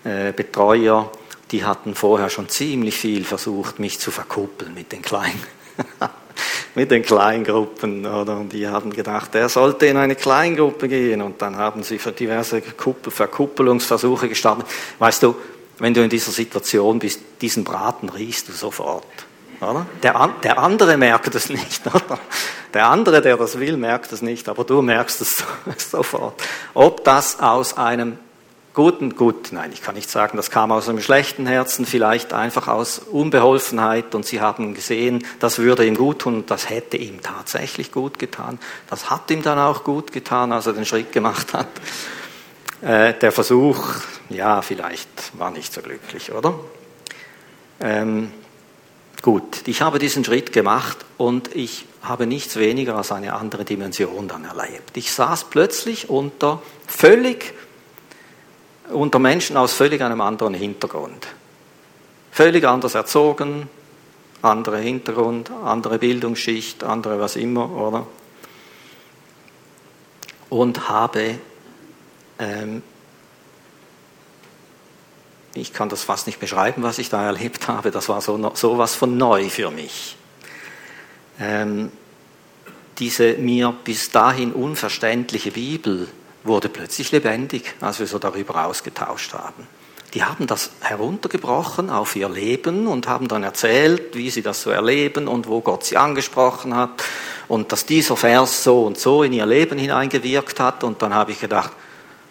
äh, 0.05 0.33
Betreuer, 0.33 1.11
die 1.51 1.65
hatten 1.65 1.95
vorher 1.95 2.29
schon 2.29 2.51
ziemlich 2.51 2.97
viel 2.99 3.25
versucht, 3.25 3.79
mich 3.79 3.99
zu 3.99 4.11
verkuppeln 4.11 4.75
mit 4.75 4.93
den 4.93 5.03
Kleinen. 5.03 5.43
mit 6.75 6.91
den 6.91 7.03
Kleingruppen. 7.03 8.07
Oder? 8.07 8.39
Und 8.39 8.53
die 8.53 8.67
haben 8.69 8.93
gedacht, 8.93 9.35
er 9.35 9.49
sollte 9.49 9.87
in 9.87 9.97
eine 9.97 10.17
Kleingruppe 10.17 10.89
gehen. 10.89 11.23
Und 11.23 11.41
dann 11.43 11.57
haben 11.57 11.83
sie 11.83 11.99
für 11.99 12.13
diverse 12.13 12.63
Verkuppelungsversuche 12.63 14.29
gestartet. 14.29 14.67
Weißt 14.99 15.23
du, 15.23 15.35
wenn 15.79 15.95
du 15.95 16.03
in 16.03 16.11
dieser 16.11 16.33
Situation 16.33 16.99
bist, 16.99 17.21
diesen 17.41 17.65
Braten 17.65 18.09
riechst 18.09 18.49
du 18.49 18.53
sofort. 18.53 19.05
Oder? 19.61 19.87
Der, 20.03 20.31
der 20.43 20.59
andere 20.59 20.97
merkt 20.97 21.35
es 21.35 21.51
nicht. 21.51 21.87
Oder? 21.95 22.19
Der 22.73 22.87
andere, 22.87 23.21
der 23.21 23.37
das 23.37 23.59
will, 23.59 23.77
merkt 23.77 24.13
es 24.13 24.23
nicht, 24.23 24.49
aber 24.49 24.65
du 24.65 24.81
merkst 24.83 25.21
es 25.21 25.45
sofort. 25.91 26.41
Ob 26.75 27.05
das 27.05 27.41
aus 27.41 27.77
einem 27.77 28.19
guten, 28.81 29.15
gut, 29.15 29.53
nein, 29.53 29.73
ich 29.75 29.83
kann 29.83 29.95
nicht 29.95 30.09
sagen, 30.09 30.39
das 30.39 30.51
kam 30.51 30.73
aus 30.73 30.89
einem 30.89 31.03
schlechten 31.03 31.47
Herzen, 31.47 31.85
vielleicht 31.85 32.33
einfach 32.33 32.67
aus 32.67 32.99
Unbeholfenheit 32.99 34.15
und 34.15 34.25
sie 34.25 34.41
haben 34.41 34.73
gesehen, 34.73 35.23
das 35.39 35.59
würde 35.59 35.85
ihm 35.85 35.99
gut 35.99 36.21
tun 36.21 36.37
und 36.37 36.51
das 36.51 36.71
hätte 36.71 36.97
ihm 36.97 37.21
tatsächlich 37.21 37.93
gut 37.93 38.19
getan. 38.19 38.59
Das 38.89 39.11
hat 39.11 39.31
ihm 39.31 39.43
dann 39.43 39.59
auch 39.59 39.85
gut 39.85 40.13
getan, 40.13 40.51
als 40.51 40.67
er 40.67 40.73
den 40.73 40.87
Schritt 40.87 41.13
gemacht 41.13 41.53
hat. 41.53 41.69
Äh, 42.81 43.13
der 43.19 43.33
Versuch, 43.33 43.87
ja, 44.31 44.63
vielleicht 44.63 45.39
war 45.39 45.51
nicht 45.51 45.75
so 45.75 45.83
glücklich, 45.83 46.33
oder? 46.33 46.59
Ähm, 47.81 48.33
gut, 49.21 49.69
ich 49.69 49.83
habe 49.83 49.99
diesen 49.99 50.25
Schritt 50.25 50.55
gemacht 50.55 50.97
und 51.19 51.55
ich 51.55 51.85
habe 52.01 52.27
nichts 52.27 52.57
weniger 52.57 52.97
als 52.97 53.13
eine 53.13 53.35
andere 53.35 53.67
Dimension 53.67 54.27
dann 54.27 54.47
erlebt. 54.47 54.97
Ich 54.97 55.13
saß 55.13 55.51
plötzlich 55.51 56.09
unter 56.09 56.63
völlig 56.87 57.53
unter 58.93 59.19
Menschen 59.19 59.57
aus 59.57 59.73
völlig 59.73 60.03
einem 60.03 60.21
anderen 60.21 60.55
Hintergrund. 60.55 61.27
Völlig 62.33 62.65
anders 62.65 62.95
erzogen, 62.95 63.69
anderer 64.43 64.79
Hintergrund, 64.79 65.51
andere 65.65 65.99
Bildungsschicht, 65.99 66.85
andere 66.85 67.21
was 67.21 67.37
immer, 67.37 67.71
oder? 67.71 68.07
Und 70.49 70.89
habe, 70.89 71.39
ähm, 72.39 72.83
ich 75.55 75.73
kann 75.73 75.89
das 75.89 76.03
fast 76.05 76.27
nicht 76.27 76.41
beschreiben, 76.41 76.83
was 76.83 76.99
ich 76.99 77.09
da 77.09 77.25
erlebt 77.25 77.69
habe, 77.69 77.91
das 77.91 78.09
war 78.09 78.21
so, 78.21 78.53
so 78.55 78.79
was 78.79 78.95
von 78.95 79.17
neu 79.17 79.49
für 79.49 79.71
mich. 79.71 80.17
Ähm, 81.39 81.91
diese 82.99 83.35
mir 83.35 83.75
bis 83.85 84.11
dahin 84.11 84.53
unverständliche 84.53 85.53
Bibel, 85.53 86.09
wurde 86.45 86.69
plötzlich 86.69 87.13
lebendig, 87.13 87.75
als 87.81 87.99
wir 87.99 88.07
so 88.07 88.19
darüber 88.19 88.65
ausgetauscht 88.67 89.35
haben. 89.35 89.67
Die 90.15 90.25
haben 90.25 90.47
das 90.47 90.71
heruntergebrochen 90.81 91.89
auf 91.89 92.17
ihr 92.17 92.29
Leben 92.29 92.89
und 92.89 93.07
haben 93.07 93.29
dann 93.29 93.45
erzählt, 93.45 94.17
wie 94.17 94.31
sie 94.31 94.43
das 94.43 94.63
so 94.63 94.71
erleben 94.71 95.29
und 95.29 95.47
wo 95.47 95.61
Gott 95.61 95.85
sie 95.85 95.97
angesprochen 95.97 96.75
hat 96.75 97.05
und 97.47 97.71
dass 97.71 97.87
dieser 97.87 98.17
Vers 98.17 98.65
so 98.65 98.87
und 98.87 98.99
so 98.99 99.23
in 99.23 99.33
ihr 99.33 99.47
Leben 99.47 99.79
hineingewirkt 99.79 100.59
hat. 100.59 100.83
Und 100.83 101.01
dann 101.03 101.15
habe 101.15 101.31
ich 101.31 101.41
gedacht, 101.41 101.73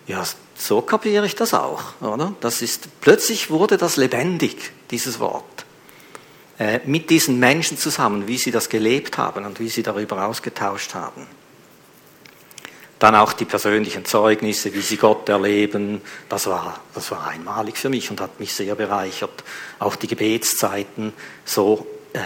ja, 0.07 0.23
so 0.55 0.81
kapiere 0.81 1.25
ich 1.25 1.35
das 1.35 1.53
auch, 1.53 2.01
oder? 2.01 2.33
Das 2.41 2.61
ist, 2.61 2.99
plötzlich 2.99 3.49
wurde 3.49 3.77
das 3.77 3.95
lebendig, 3.95 4.71
dieses 4.91 5.21
Wort. 5.21 5.45
Äh, 6.57 6.81
mit 6.85 7.09
diesen 7.09 7.39
Menschen 7.39 7.77
zusammen, 7.77 8.27
wie 8.27 8.37
sie 8.37 8.51
das 8.51 8.67
gelebt 8.67 9.17
haben 9.17 9.45
und 9.45 9.61
wie 9.61 9.69
sie 9.69 9.83
darüber 9.83 10.25
ausgetauscht 10.25 10.93
haben. 10.95 11.25
Dann 12.99 13.15
auch 13.15 13.33
die 13.33 13.45
persönlichen 13.45 14.03
Zeugnisse, 14.05 14.73
wie 14.73 14.81
sie 14.81 14.97
Gott 14.97 15.29
erleben. 15.29 16.01
Das 16.27 16.47
war, 16.47 16.81
das 16.93 17.09
war 17.12 17.27
einmalig 17.27 17.77
für 17.77 17.89
mich 17.89 18.12
und 18.12 18.19
hat 18.19 18.39
mich 18.39 18.53
sehr 18.53 18.75
bereichert. 18.75 19.43
Auch 19.79 19.95
die 19.95 20.07
Gebetszeiten 20.07 21.13
so 21.45 21.88
äh, 22.13 22.19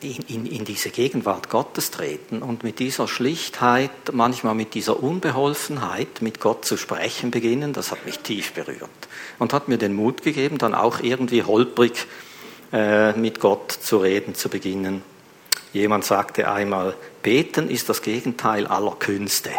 in, 0.00 0.16
in, 0.28 0.46
in 0.46 0.64
diese 0.64 0.90
Gegenwart 0.90 1.48
Gottes 1.48 1.90
treten 1.90 2.42
und 2.42 2.62
mit 2.62 2.78
dieser 2.78 3.08
Schlichtheit, 3.08 3.90
manchmal 4.12 4.54
mit 4.54 4.74
dieser 4.74 5.02
Unbeholfenheit, 5.02 6.20
mit 6.20 6.40
Gott 6.40 6.64
zu 6.64 6.76
sprechen 6.76 7.30
beginnen, 7.30 7.72
das 7.72 7.90
hat 7.90 8.04
mich 8.04 8.18
tief 8.18 8.52
berührt 8.52 8.90
und 9.38 9.52
hat 9.52 9.68
mir 9.68 9.78
den 9.78 9.94
Mut 9.94 10.22
gegeben, 10.22 10.58
dann 10.58 10.74
auch 10.74 11.00
irgendwie 11.00 11.42
holprig 11.42 12.06
äh, 12.72 13.12
mit 13.12 13.40
Gott 13.40 13.72
zu 13.72 13.98
reden 13.98 14.34
zu 14.34 14.48
beginnen. 14.48 15.02
Jemand 15.76 16.06
sagte 16.06 16.50
einmal, 16.50 16.94
beten 17.22 17.68
ist 17.68 17.90
das 17.90 18.00
Gegenteil 18.00 18.66
aller 18.66 18.92
Künste. 18.92 19.50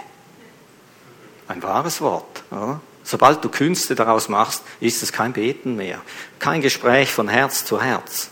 Ein 1.48 1.62
wahres 1.62 2.02
Wort. 2.02 2.44
Oder? 2.50 2.82
Sobald 3.04 3.44
du 3.44 3.50
Künste 3.50 3.94
daraus 3.94 4.28
machst, 4.28 4.64
ist 4.80 5.04
es 5.04 5.14
kein 5.14 5.34
Beten 5.34 5.76
mehr. 5.76 6.02
Kein 6.40 6.62
Gespräch 6.62 7.12
von 7.12 7.28
Herz 7.28 7.66
zu 7.66 7.80
Herz. 7.80 8.30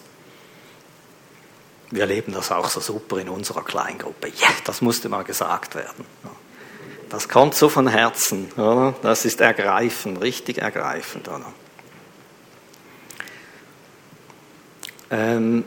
Wir 1.92 2.02
erleben 2.02 2.34
das 2.34 2.52
auch 2.52 2.70
so 2.70 2.80
super 2.80 3.20
in 3.20 3.30
unserer 3.30 3.64
Kleingruppe. 3.64 4.30
Ja, 4.30 4.50
das 4.64 4.82
musste 4.82 5.08
mal 5.08 5.24
gesagt 5.24 5.76
werden. 5.76 6.06
Das 7.12 7.30
kommt 7.30 7.54
so 7.54 7.70
von 7.70 7.88
Herzen. 7.88 8.52
Oder? 8.54 8.96
Das 9.04 9.26
ist 9.26 9.42
ergreifend, 9.42 10.22
richtig 10.22 10.58
ergreifend. 10.58 11.28
Oder? 11.28 11.54
Ähm, 15.12 15.64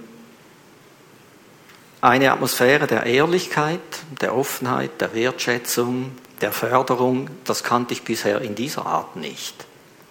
eine 2.01 2.33
Atmosphäre 2.33 2.87
der 2.87 3.07
Ehrlichkeit, 3.07 3.81
der 4.21 4.37
Offenheit, 4.37 5.01
der 5.01 5.15
Wertschätzung, 5.15 6.13
der 6.41 6.53
Förderung, 6.53 7.29
das 7.45 7.65
kannte 7.65 7.93
ich 7.93 8.03
bisher 8.03 8.41
in 8.41 8.55
dieser 8.55 8.87
Art 8.87 9.17
nicht. 9.17 9.67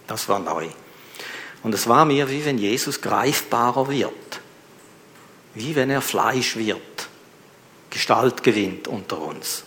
Das 0.07 0.27
war 0.27 0.39
neu. 0.39 0.67
Und 1.63 1.73
es 1.73 1.87
war 1.87 2.05
mir 2.05 2.29
wie 2.29 2.45
wenn 2.45 2.57
Jesus 2.57 3.01
greifbarer 3.01 3.89
wird, 3.89 4.41
wie 5.53 5.75
wenn 5.75 5.89
er 5.89 6.01
Fleisch 6.01 6.55
wird, 6.55 7.07
Gestalt 7.89 8.43
gewinnt 8.43 8.87
unter 8.87 9.19
uns. 9.19 9.63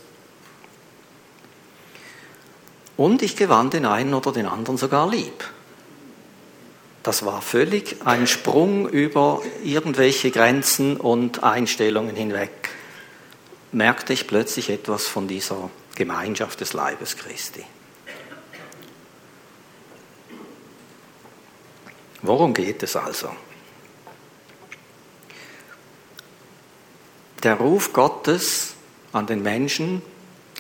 Und 2.97 3.23
ich 3.23 3.35
gewann 3.35 3.71
den 3.71 3.87
einen 3.87 4.13
oder 4.13 4.31
den 4.31 4.47
anderen 4.47 4.77
sogar 4.77 5.09
lieb. 5.09 5.45
Das 7.03 7.25
war 7.25 7.41
völlig 7.41 7.97
ein 8.05 8.27
Sprung 8.27 8.89
über 8.89 9.43
irgendwelche 9.65 10.31
Grenzen 10.31 10.99
und 10.99 11.43
Einstellungen 11.43 12.15
hinweg. 12.15 12.71
Merkte 13.73 14.13
ich 14.13 14.27
plötzlich 14.27 14.69
etwas 14.69 15.07
von 15.07 15.27
dieser 15.27 15.71
Gemeinschaft 15.95 16.61
des 16.61 16.73
Leibes 16.73 17.17
Christi. 17.17 17.65
Worum 22.23 22.53
geht 22.53 22.83
es 22.83 22.97
also? 22.97 23.31
Der 27.43 27.55
Ruf 27.55 27.95
Gottes 27.95 28.75
an 29.13 29.27
den 29.27 29.43
Menschen 29.43 30.03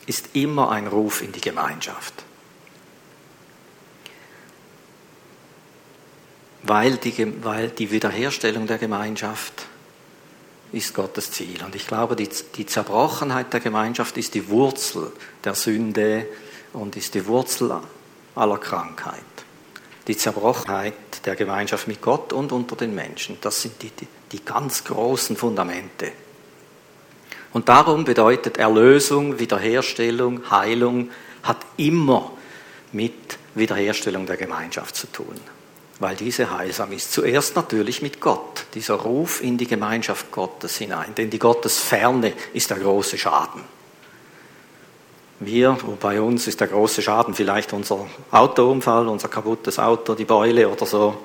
ist 0.06 0.30
immer 0.32 0.70
ein 0.70 0.86
Ruf 0.86 1.20
in 1.20 1.32
die 1.32 1.42
Gemeinschaft. 1.42 2.24
Weil 6.70 6.98
die, 6.98 7.42
weil 7.42 7.70
die 7.70 7.90
Wiederherstellung 7.90 8.68
der 8.68 8.78
Gemeinschaft 8.78 9.66
ist 10.70 10.94
Gottes 10.94 11.32
Ziel. 11.32 11.64
Und 11.64 11.74
ich 11.74 11.84
glaube, 11.84 12.14
die, 12.14 12.28
die 12.54 12.64
Zerbrochenheit 12.64 13.52
der 13.52 13.58
Gemeinschaft 13.58 14.16
ist 14.16 14.34
die 14.34 14.48
Wurzel 14.48 15.10
der 15.42 15.56
Sünde 15.56 16.28
und 16.72 16.94
ist 16.94 17.16
die 17.16 17.26
Wurzel 17.26 17.80
aller 18.36 18.58
Krankheit. 18.58 19.18
Die 20.06 20.16
Zerbrochenheit 20.16 20.94
der 21.24 21.34
Gemeinschaft 21.34 21.88
mit 21.88 22.00
Gott 22.00 22.32
und 22.32 22.52
unter 22.52 22.76
den 22.76 22.94
Menschen. 22.94 23.38
Das 23.40 23.62
sind 23.62 23.82
die, 23.82 23.90
die, 23.90 24.06
die 24.30 24.44
ganz 24.44 24.84
großen 24.84 25.36
Fundamente. 25.36 26.12
Und 27.52 27.68
darum 27.68 28.04
bedeutet 28.04 28.58
Erlösung, 28.58 29.40
Wiederherstellung, 29.40 30.48
Heilung, 30.52 31.10
hat 31.42 31.66
immer 31.78 32.30
mit 32.92 33.38
Wiederherstellung 33.56 34.24
der 34.24 34.36
Gemeinschaft 34.36 34.94
zu 34.94 35.08
tun, 35.08 35.34
weil 36.00 36.16
diese 36.16 36.50
heilsam 36.50 36.92
ist. 36.92 37.12
Zuerst 37.12 37.54
natürlich 37.54 38.02
mit 38.02 38.20
Gott, 38.20 38.64
dieser 38.74 38.94
Ruf 38.94 39.42
in 39.42 39.58
die 39.58 39.66
Gemeinschaft 39.66 40.32
Gottes 40.32 40.78
hinein, 40.78 41.14
denn 41.14 41.30
die 41.30 41.38
Gottesferne 41.38 42.32
ist 42.54 42.70
der 42.70 42.78
große 42.78 43.18
Schaden. 43.18 43.62
Wir, 45.40 45.78
bei 46.00 46.20
uns 46.20 46.46
ist 46.48 46.60
der 46.60 46.68
große 46.68 47.00
Schaden 47.00 47.34
vielleicht 47.34 47.72
unser 47.72 48.06
Autounfall, 48.30 49.08
unser 49.08 49.28
kaputtes 49.28 49.78
Auto, 49.78 50.14
die 50.14 50.24
Beule 50.24 50.68
oder 50.68 50.84
so. 50.84 51.16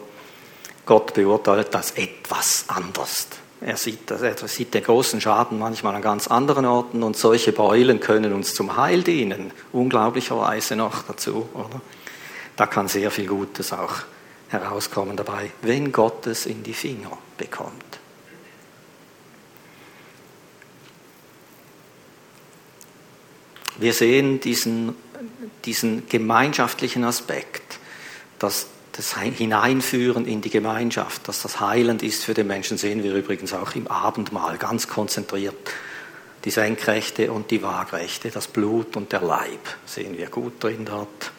Gott 0.85 1.13
beurteilt 1.13 1.73
das 1.73 1.91
etwas 1.91 2.65
anders. 2.67 3.27
Er 3.61 3.77
sieht, 3.77 4.11
er 4.11 4.35
sieht 4.47 4.73
den 4.73 4.83
großen 4.83 5.19
Schaden 5.19 5.57
manchmal 5.57 5.95
an 5.95 6.01
ganz 6.01 6.27
anderen 6.27 6.65
Orten 6.65 7.01
und 7.01 7.17
solche 7.17 7.51
Beulen 7.51 7.99
können 7.99 8.33
uns 8.33 8.53
zum 8.53 8.77
Heil 8.77 9.03
dienen, 9.03 9.51
unglaublicherweise 9.71 10.75
noch 10.75 11.03
dazu. 11.03 11.49
Oder? 11.53 11.81
Da 12.55 12.67
kann 12.67 12.87
sehr 12.87 13.09
viel 13.11 13.27
Gutes 13.27 13.73
auch 13.73 14.03
herauskommen 14.59 15.15
dabei, 15.15 15.51
wenn 15.61 15.91
Gott 15.91 16.27
es 16.27 16.45
in 16.45 16.63
die 16.63 16.73
Finger 16.73 17.17
bekommt. 17.37 17.99
Wir 23.77 23.93
sehen 23.93 24.39
diesen, 24.39 24.95
diesen 25.65 26.07
gemeinschaftlichen 26.07 27.03
Aspekt, 27.03 27.79
dass 28.39 28.67
das 28.93 29.17
Hineinführen 29.17 30.25
in 30.25 30.41
die 30.41 30.49
Gemeinschaft, 30.49 31.27
dass 31.27 31.41
das 31.41 31.59
heilend 31.59 32.01
ist 32.01 32.23
für 32.23 32.33
den 32.33 32.47
Menschen, 32.47 32.77
sehen 32.77 33.03
wir 33.03 33.13
übrigens 33.13 33.53
auch 33.53 33.75
im 33.75 33.87
Abendmahl 33.87 34.57
ganz 34.57 34.87
konzentriert. 34.87 35.55
Die 36.45 36.51
Senkrechte 36.51 37.31
und 37.31 37.51
die 37.51 37.61
Waagrechte, 37.61 38.29
das 38.29 38.47
Blut 38.47 38.95
und 38.95 39.11
der 39.11 39.21
Leib 39.21 39.59
sehen 39.85 40.17
wir 40.17 40.27
gut 40.27 40.63
drin 40.63 40.85
dort. 40.85 41.31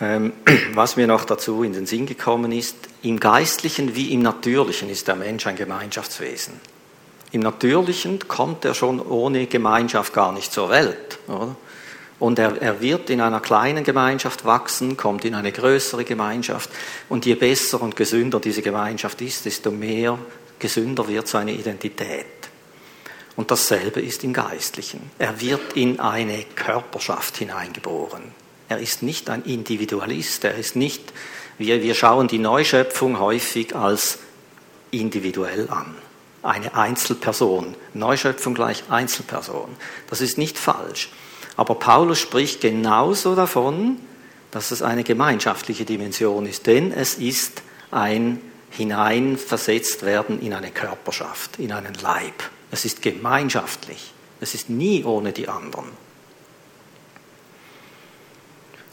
Ähm, 0.00 0.32
was 0.74 0.96
mir 0.96 1.06
noch 1.06 1.24
dazu 1.24 1.62
in 1.62 1.72
den 1.72 1.86
Sinn 1.86 2.06
gekommen 2.06 2.52
ist, 2.52 2.76
im 3.02 3.18
Geistlichen 3.18 3.94
wie 3.94 4.12
im 4.12 4.22
Natürlichen 4.22 4.88
ist 4.90 5.08
der 5.08 5.16
Mensch 5.16 5.46
ein 5.46 5.56
Gemeinschaftswesen. 5.56 6.54
Im 7.32 7.42
Natürlichen 7.42 8.26
kommt 8.26 8.64
er 8.64 8.74
schon 8.74 9.00
ohne 9.00 9.46
Gemeinschaft 9.46 10.12
gar 10.12 10.32
nicht 10.32 10.52
zur 10.52 10.70
Welt. 10.70 11.18
Oder? 11.26 11.56
Und 12.18 12.38
er, 12.38 12.60
er 12.60 12.80
wird 12.80 13.10
in 13.10 13.20
einer 13.20 13.40
kleinen 13.40 13.84
Gemeinschaft 13.84 14.44
wachsen, 14.44 14.96
kommt 14.96 15.24
in 15.24 15.34
eine 15.34 15.52
größere 15.52 16.04
Gemeinschaft. 16.04 16.70
Und 17.08 17.26
je 17.26 17.34
besser 17.34 17.80
und 17.80 17.96
gesünder 17.96 18.40
diese 18.40 18.62
Gemeinschaft 18.62 19.20
ist, 19.20 19.44
desto 19.44 19.70
mehr 19.70 20.18
gesünder 20.58 21.06
wird 21.06 21.28
seine 21.28 21.52
Identität. 21.52 22.26
Und 23.36 23.50
dasselbe 23.52 24.00
ist 24.00 24.24
im 24.24 24.32
Geistlichen. 24.32 25.10
Er 25.18 25.40
wird 25.40 25.76
in 25.76 26.00
eine 26.00 26.44
Körperschaft 26.56 27.36
hineingeboren. 27.36 28.47
Er 28.68 28.78
ist 28.78 29.02
nicht 29.02 29.30
ein 29.30 29.42
Individualist, 29.44 30.44
er 30.44 30.54
ist 30.54 30.76
nicht, 30.76 31.12
wir, 31.56 31.82
wir 31.82 31.94
schauen 31.94 32.28
die 32.28 32.38
Neuschöpfung 32.38 33.18
häufig 33.18 33.74
als 33.74 34.18
individuell 34.90 35.68
an 35.70 35.94
eine 36.42 36.74
Einzelperson. 36.74 37.74
Neuschöpfung 37.94 38.54
gleich 38.54 38.84
Einzelperson. 38.88 39.68
Das 40.08 40.20
ist 40.20 40.38
nicht 40.38 40.58
falsch. 40.58 41.10
Aber 41.56 41.74
Paulus 41.74 42.18
spricht 42.18 42.60
genauso 42.60 43.34
davon, 43.34 43.98
dass 44.50 44.70
es 44.70 44.82
eine 44.82 45.04
gemeinschaftliche 45.04 45.84
Dimension 45.84 46.46
ist, 46.46 46.66
denn 46.66 46.92
es 46.92 47.14
ist 47.14 47.62
ein 47.90 48.40
hineinversetzt 48.70 50.04
werden 50.04 50.40
in 50.40 50.52
eine 50.52 50.70
Körperschaft, 50.70 51.58
in 51.58 51.72
einen 51.72 51.94
Leib. 51.94 52.44
Es 52.70 52.84
ist 52.84 53.02
gemeinschaftlich. 53.02 54.12
Es 54.40 54.54
ist 54.54 54.70
nie 54.70 55.04
ohne 55.04 55.32
die 55.32 55.48
anderen. 55.48 55.86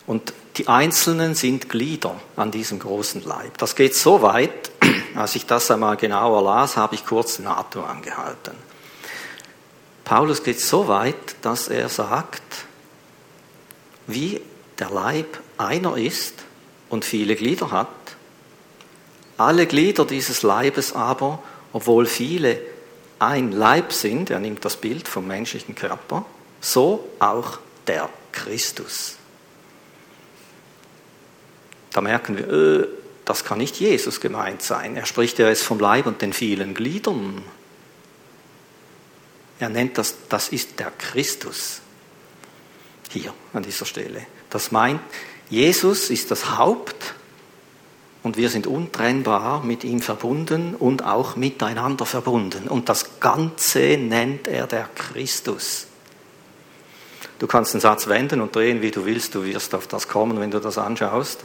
Und 0.07 0.33
die 0.57 0.67
Einzelnen 0.67 1.35
sind 1.35 1.69
Glieder 1.69 2.19
an 2.35 2.51
diesem 2.51 2.79
großen 2.79 3.23
Leib. 3.23 3.57
Das 3.57 3.75
geht 3.75 3.95
so 3.95 4.21
weit, 4.21 4.71
als 5.15 5.35
ich 5.35 5.45
das 5.45 5.69
einmal 5.71 5.97
genauer 5.97 6.41
las, 6.43 6.77
habe 6.77 6.95
ich 6.95 7.05
kurz 7.05 7.37
den 7.37 7.47
Atem 7.47 7.83
angehalten. 7.83 8.53
Paulus 10.03 10.43
geht 10.43 10.61
so 10.61 10.87
weit, 10.87 11.35
dass 11.41 11.67
er 11.67 11.89
sagt, 11.89 12.43
wie 14.07 14.39
der 14.77 14.91
Leib 14.91 15.39
einer 15.57 15.97
ist 15.97 16.35
und 16.89 17.03
viele 17.03 17.35
Glieder 17.35 17.71
hat, 17.71 17.87
alle 19.37 19.65
Glieder 19.65 20.05
dieses 20.05 20.43
Leibes 20.43 20.93
aber, 20.93 21.39
obwohl 21.73 22.05
viele 22.05 22.61
ein 23.19 23.51
Leib 23.51 23.91
sind, 23.91 24.29
er 24.29 24.39
nimmt 24.39 24.63
das 24.63 24.77
Bild 24.77 25.07
vom 25.07 25.27
menschlichen 25.27 25.75
Körper, 25.75 26.25
so 26.61 27.09
auch 27.19 27.59
der 27.87 28.09
Christus. 28.31 29.17
Da 31.95 32.01
merken 32.01 32.37
wir, 32.37 32.49
äh, 32.49 32.87
das 33.23 33.45
kann 33.45 33.57
nicht 33.57 33.79
Jesus 33.79 34.19
gemeint 34.19 34.61
sein. 34.61 34.97
Er 34.97 35.05
spricht 35.05 35.39
ja 35.39 35.47
jetzt 35.47 35.63
vom 35.63 35.79
Leib 35.79 36.07
und 36.07 36.21
den 36.21 36.33
vielen 36.33 36.73
Gliedern. 36.73 37.41
Er 39.61 39.69
nennt 39.69 39.97
das, 39.97 40.17
das 40.27 40.49
ist 40.49 40.77
der 40.77 40.91
Christus. 40.91 41.79
Hier 43.11 43.33
an 43.53 43.63
dieser 43.63 43.85
Stelle. 43.85 44.27
Das 44.49 44.73
meint, 44.73 44.99
Jesus 45.49 46.09
ist 46.09 46.31
das 46.31 46.57
Haupt 46.57 47.13
und 48.23 48.35
wir 48.35 48.49
sind 48.49 48.67
untrennbar 48.67 49.63
mit 49.63 49.85
ihm 49.85 50.01
verbunden 50.01 50.75
und 50.75 51.05
auch 51.05 51.37
miteinander 51.37 52.05
verbunden. 52.05 52.67
Und 52.67 52.89
das 52.89 53.21
Ganze 53.21 53.97
nennt 53.97 54.49
er 54.49 54.67
der 54.67 54.89
Christus. 54.95 55.87
Du 57.39 57.47
kannst 57.47 57.73
den 57.73 57.79
Satz 57.79 58.07
wenden 58.07 58.41
und 58.41 58.53
drehen, 58.53 58.81
wie 58.81 58.91
du 58.91 59.05
willst, 59.05 59.33
du 59.33 59.45
wirst 59.45 59.73
auf 59.73 59.87
das 59.87 60.09
kommen, 60.09 60.41
wenn 60.41 60.51
du 60.51 60.59
das 60.59 60.77
anschaust. 60.77 61.39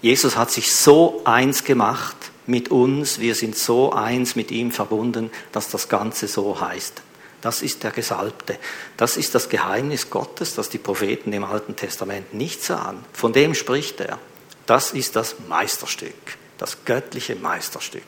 Jesus 0.00 0.36
hat 0.36 0.50
sich 0.50 0.74
so 0.74 1.22
eins 1.24 1.64
gemacht 1.64 2.16
mit 2.46 2.70
uns, 2.70 3.18
wir 3.18 3.34
sind 3.34 3.56
so 3.56 3.92
eins 3.92 4.36
mit 4.36 4.50
ihm 4.50 4.70
verbunden, 4.70 5.30
dass 5.52 5.70
das 5.70 5.88
Ganze 5.88 6.28
so 6.28 6.60
heißt. 6.60 7.02
Das 7.40 7.62
ist 7.62 7.84
der 7.84 7.90
Gesalbte. 7.90 8.58
Das 8.96 9.16
ist 9.16 9.34
das 9.34 9.48
Geheimnis 9.48 10.10
Gottes, 10.10 10.54
das 10.54 10.68
die 10.68 10.78
Propheten 10.78 11.32
im 11.32 11.44
Alten 11.44 11.76
Testament 11.76 12.34
nicht 12.34 12.62
sahen. 12.62 13.04
Von 13.12 13.32
dem 13.32 13.54
spricht 13.54 14.00
er. 14.00 14.18
Das 14.66 14.92
ist 14.92 15.14
das 15.14 15.36
Meisterstück, 15.48 16.14
das 16.58 16.84
göttliche 16.84 17.36
Meisterstück. 17.36 18.02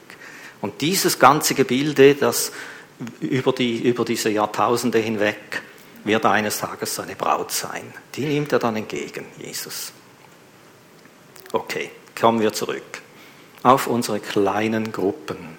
Und 0.61 0.81
dieses 0.81 1.19
ganze 1.19 1.55
Gebilde, 1.55 2.15
das 2.15 2.53
über, 3.21 3.53
die, 3.53 3.89
über 3.89 4.05
diese 4.05 4.31
Jahrtausende 4.31 4.99
hinweg, 4.99 5.63
wird 6.05 6.27
eines 6.27 6.59
Tages 6.59 6.95
seine 6.95 7.15
Braut 7.15 7.53
sein. 7.53 7.93
Die 8.15 8.25
nimmt 8.25 8.53
er 8.53 8.59
dann 8.59 8.77
entgegen, 8.77 9.27
Jesus. 9.39 9.93
Okay, 11.53 11.91
kommen 12.19 12.41
wir 12.41 12.53
zurück 12.53 12.83
auf 13.63 13.87
unsere 13.87 14.21
kleinen 14.21 14.93
Gruppen. 14.93 15.59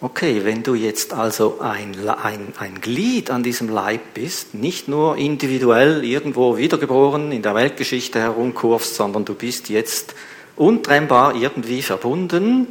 Okay, 0.00 0.44
wenn 0.44 0.62
du 0.62 0.74
jetzt 0.74 1.14
also 1.14 1.60
ein, 1.60 1.96
ein, 2.08 2.52
ein 2.58 2.80
Glied 2.80 3.30
an 3.30 3.42
diesem 3.42 3.70
Leib 3.70 4.12
bist, 4.12 4.52
nicht 4.52 4.86
nur 4.86 5.16
individuell 5.16 6.04
irgendwo 6.04 6.58
wiedergeboren 6.58 7.32
in 7.32 7.42
der 7.42 7.54
Weltgeschichte 7.54 8.20
herumkurfst, 8.20 8.96
sondern 8.96 9.24
du 9.24 9.34
bist 9.34 9.70
jetzt 9.70 10.14
untrennbar 10.56 11.34
irgendwie 11.36 11.80
verbunden 11.80 12.66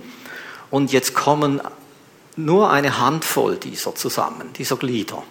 und 0.70 0.92
jetzt 0.92 1.16
kommen 1.16 1.60
nur 2.36 2.70
eine 2.70 3.00
Handvoll 3.00 3.58
dieser 3.58 3.96
zusammen, 3.96 4.54
dieser 4.58 4.76
Glieder, 4.76 5.24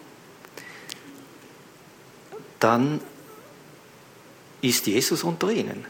dann 2.58 3.00
ist 4.60 4.86
Jesus 4.86 5.22
unter 5.24 5.50
ihnen. 5.50 5.84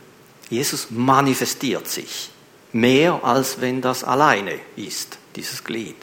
Jesus 0.52 0.88
manifestiert 0.90 1.88
sich 1.88 2.28
mehr, 2.74 3.24
als 3.24 3.62
wenn 3.62 3.80
das 3.80 4.04
alleine 4.04 4.60
ist, 4.76 5.16
dieses 5.34 5.64
Glied. 5.64 5.96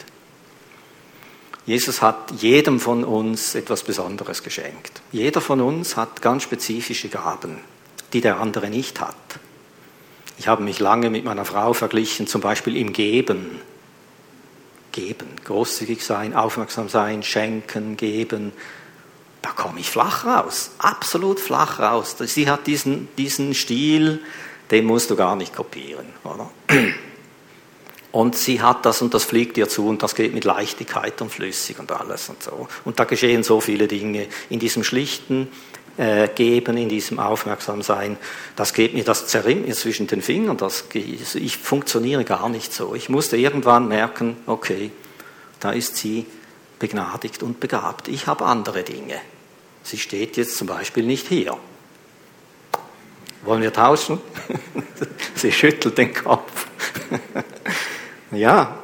Jesus 1.67 2.01
hat 2.01 2.31
jedem 2.41 2.79
von 2.79 3.03
uns 3.03 3.53
etwas 3.53 3.83
Besonderes 3.83 4.41
geschenkt. 4.41 5.03
Jeder 5.12 5.39
von 5.39 5.62
uns 5.62 5.95
hat 5.97 6.23
ganz 6.23 6.41
spezifische 6.41 7.09
Gaben, 7.09 7.59
die 8.12 8.21
der 8.21 8.39
andere 8.39 8.71
nicht 8.71 8.99
hat. 8.99 9.15
Ich 10.39 10.47
habe 10.47 10.63
mich 10.63 10.79
lange 10.79 11.12
mit 11.12 11.25
meiner 11.25 11.45
Frau 11.45 11.73
verglichen, 11.73 12.25
zum 12.25 12.41
Beispiel 12.41 12.75
im 12.75 12.91
Geben. 12.91 13.62
Geben, 14.93 15.27
großzügig 15.45 16.03
sein, 16.03 16.33
aufmerksam 16.33 16.89
sein, 16.89 17.21
schenken, 17.21 17.97
geben 17.97 18.51
da 19.41 19.49
komme 19.52 19.80
ich 19.80 19.89
flach 19.89 20.25
raus, 20.25 20.71
absolut 20.80 21.39
flach 21.39 21.80
raus. 21.80 22.15
Sie 22.19 22.49
hat 22.49 22.67
diesen, 22.67 23.08
diesen 23.17 23.54
Stil, 23.54 24.21
den 24.71 24.86
musst 24.86 25.10
du 25.10 25.15
gar 25.15 25.36
nicht 25.36 25.56
kopieren. 25.56 26.08
Oder? 26.23 26.49
Und 28.12 28.36
sie 28.36 28.62
hat 28.62 28.86
das 28.86 29.02
und 29.02 29.13
das 29.13 29.23
fliegt 29.23 29.58
ihr 29.58 29.69
zu 29.69 29.88
und 29.88 30.02
das 30.02 30.15
geht 30.15 30.34
mit 30.34 30.43
Leichtigkeit 30.43 31.21
und 31.21 31.32
flüssig 31.32 31.80
und 31.80 31.91
alles 31.91 32.30
und 32.30 32.41
so. 32.41 32.67
Und 32.84 32.99
da 32.99 33.04
geschehen 33.04 33.43
so 33.43 33.62
viele 33.62 33.88
Dinge 33.88 34.28
in 34.49 34.60
diesem 34.60 34.84
schlichten 34.84 35.47
äh, 35.97 36.28
Geben, 36.30 36.75
in 36.78 36.89
diesem 36.89 37.19
Aufmerksamsein. 37.19 38.17
Das 38.56 38.73
geht 38.73 38.95
mir, 38.95 39.04
das 39.04 39.28
zerrinnt 39.28 39.67
mir 39.67 39.75
zwischen 39.75 40.08
den 40.08 40.23
Fingern. 40.23 40.58
Das, 40.58 40.86
ich 40.93 41.58
funktioniere 41.58 42.23
gar 42.25 42.49
nicht 42.49 42.73
so. 42.73 42.95
Ich 42.95 43.10
musste 43.10 43.38
irgendwann 43.38 43.88
merken, 43.88 44.38
okay, 44.47 44.91
da 45.60 45.71
ist 45.71 45.97
sie 45.97 46.25
begnadigt 46.79 47.43
und 47.43 47.59
begabt. 47.59 48.07
Ich 48.07 48.27
habe 48.27 48.45
andere 48.45 48.83
Dinge. 48.83 49.19
Sie 49.83 49.97
steht 49.97 50.37
jetzt 50.37 50.57
zum 50.57 50.67
Beispiel 50.67 51.03
nicht 51.03 51.27
hier. 51.27 51.57
Wollen 53.43 53.61
wir 53.61 53.73
tauschen? 53.73 54.19
Sie 55.35 55.51
schüttelt 55.51 55.97
den 55.97 56.13
Kopf. 56.13 56.67
ja, 58.31 58.77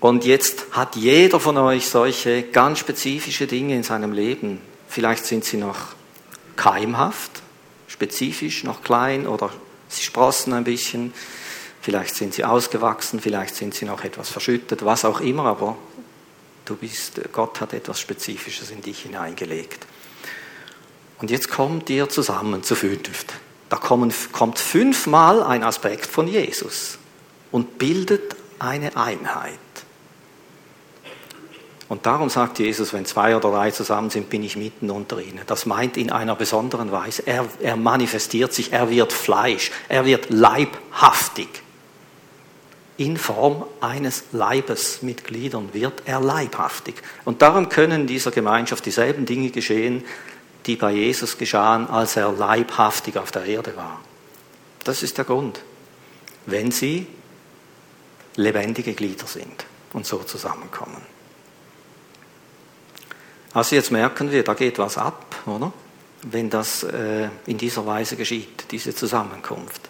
und 0.00 0.24
jetzt 0.24 0.66
hat 0.72 0.96
jeder 0.96 1.40
von 1.40 1.56
euch 1.56 1.88
solche 1.88 2.44
ganz 2.44 2.78
spezifische 2.78 3.46
Dinge 3.46 3.74
in 3.74 3.82
seinem 3.82 4.12
Leben. 4.12 4.60
Vielleicht 4.88 5.24
sind 5.24 5.44
sie 5.44 5.56
noch 5.56 5.78
keimhaft, 6.56 7.42
spezifisch, 7.88 8.64
noch 8.64 8.82
klein 8.82 9.26
oder 9.26 9.50
sie 9.88 10.02
sprossen 10.02 10.52
ein 10.52 10.64
bisschen. 10.64 11.12
Vielleicht 11.80 12.14
sind 12.14 12.34
sie 12.34 12.44
ausgewachsen, 12.44 13.20
vielleicht 13.20 13.54
sind 13.54 13.74
sie 13.74 13.86
noch 13.86 14.04
etwas 14.04 14.28
verschüttet, 14.28 14.84
was 14.84 15.04
auch 15.04 15.20
immer, 15.20 15.44
aber 15.44 15.76
du 16.68 16.76
bist, 16.76 17.20
Gott 17.32 17.60
hat 17.60 17.72
etwas 17.72 18.00
Spezifisches 18.00 18.70
in 18.70 18.82
dich 18.82 19.00
hineingelegt. 19.02 19.86
Und 21.18 21.30
jetzt 21.30 21.50
kommt 21.50 21.90
ihr 21.90 22.08
zusammen 22.08 22.62
zu 22.62 22.74
fünft. 22.74 23.34
Da 23.68 23.76
kommen, 23.76 24.12
kommt 24.32 24.58
fünfmal 24.58 25.42
ein 25.42 25.62
Aspekt 25.62 26.06
von 26.06 26.28
Jesus 26.28 26.98
und 27.50 27.78
bildet 27.78 28.36
eine 28.58 28.96
Einheit. 28.96 29.58
Und 31.88 32.04
darum 32.04 32.28
sagt 32.28 32.58
Jesus, 32.58 32.92
wenn 32.92 33.06
zwei 33.06 33.34
oder 33.34 33.50
drei 33.50 33.70
zusammen 33.70 34.10
sind, 34.10 34.28
bin 34.28 34.42
ich 34.42 34.56
mitten 34.56 34.90
unter 34.90 35.20
ihnen. 35.20 35.40
Das 35.46 35.64
meint 35.64 35.96
in 35.96 36.12
einer 36.12 36.36
besonderen 36.36 36.92
Weise. 36.92 37.26
Er, 37.26 37.46
er 37.60 37.76
manifestiert 37.76 38.52
sich, 38.52 38.72
er 38.72 38.90
wird 38.90 39.12
Fleisch, 39.12 39.70
er 39.88 40.04
wird 40.04 40.28
leibhaftig. 40.28 41.48
In 42.98 43.16
Form 43.16 43.64
eines 43.80 44.24
Leibes 44.32 45.02
mit 45.02 45.24
Gliedern 45.24 45.72
wird 45.72 46.02
er 46.04 46.20
leibhaftig. 46.20 46.96
Und 47.24 47.42
darum 47.42 47.68
können 47.68 48.02
in 48.02 48.06
dieser 48.08 48.32
Gemeinschaft 48.32 48.84
dieselben 48.84 49.24
Dinge 49.24 49.50
geschehen, 49.50 50.04
die 50.66 50.74
bei 50.74 50.90
Jesus 50.90 51.38
geschahen, 51.38 51.88
als 51.88 52.16
er 52.16 52.32
leibhaftig 52.32 53.16
auf 53.16 53.30
der 53.30 53.44
Erde 53.44 53.76
war. 53.76 54.00
Das 54.82 55.04
ist 55.04 55.16
der 55.16 55.24
Grund, 55.24 55.60
wenn 56.46 56.72
sie 56.72 57.06
lebendige 58.34 58.94
Glieder 58.94 59.28
sind 59.28 59.64
und 59.92 60.04
so 60.04 60.18
zusammenkommen. 60.18 61.02
Also 63.54 63.76
jetzt 63.76 63.92
merken 63.92 64.32
wir, 64.32 64.42
da 64.42 64.54
geht 64.54 64.78
was 64.78 64.98
ab, 64.98 65.36
oder? 65.46 65.72
Wenn 66.22 66.50
das 66.50 66.82
äh, 66.82 67.28
in 67.46 67.58
dieser 67.58 67.86
Weise 67.86 68.16
geschieht, 68.16 68.64
diese 68.72 68.92
Zusammenkunft. 68.92 69.87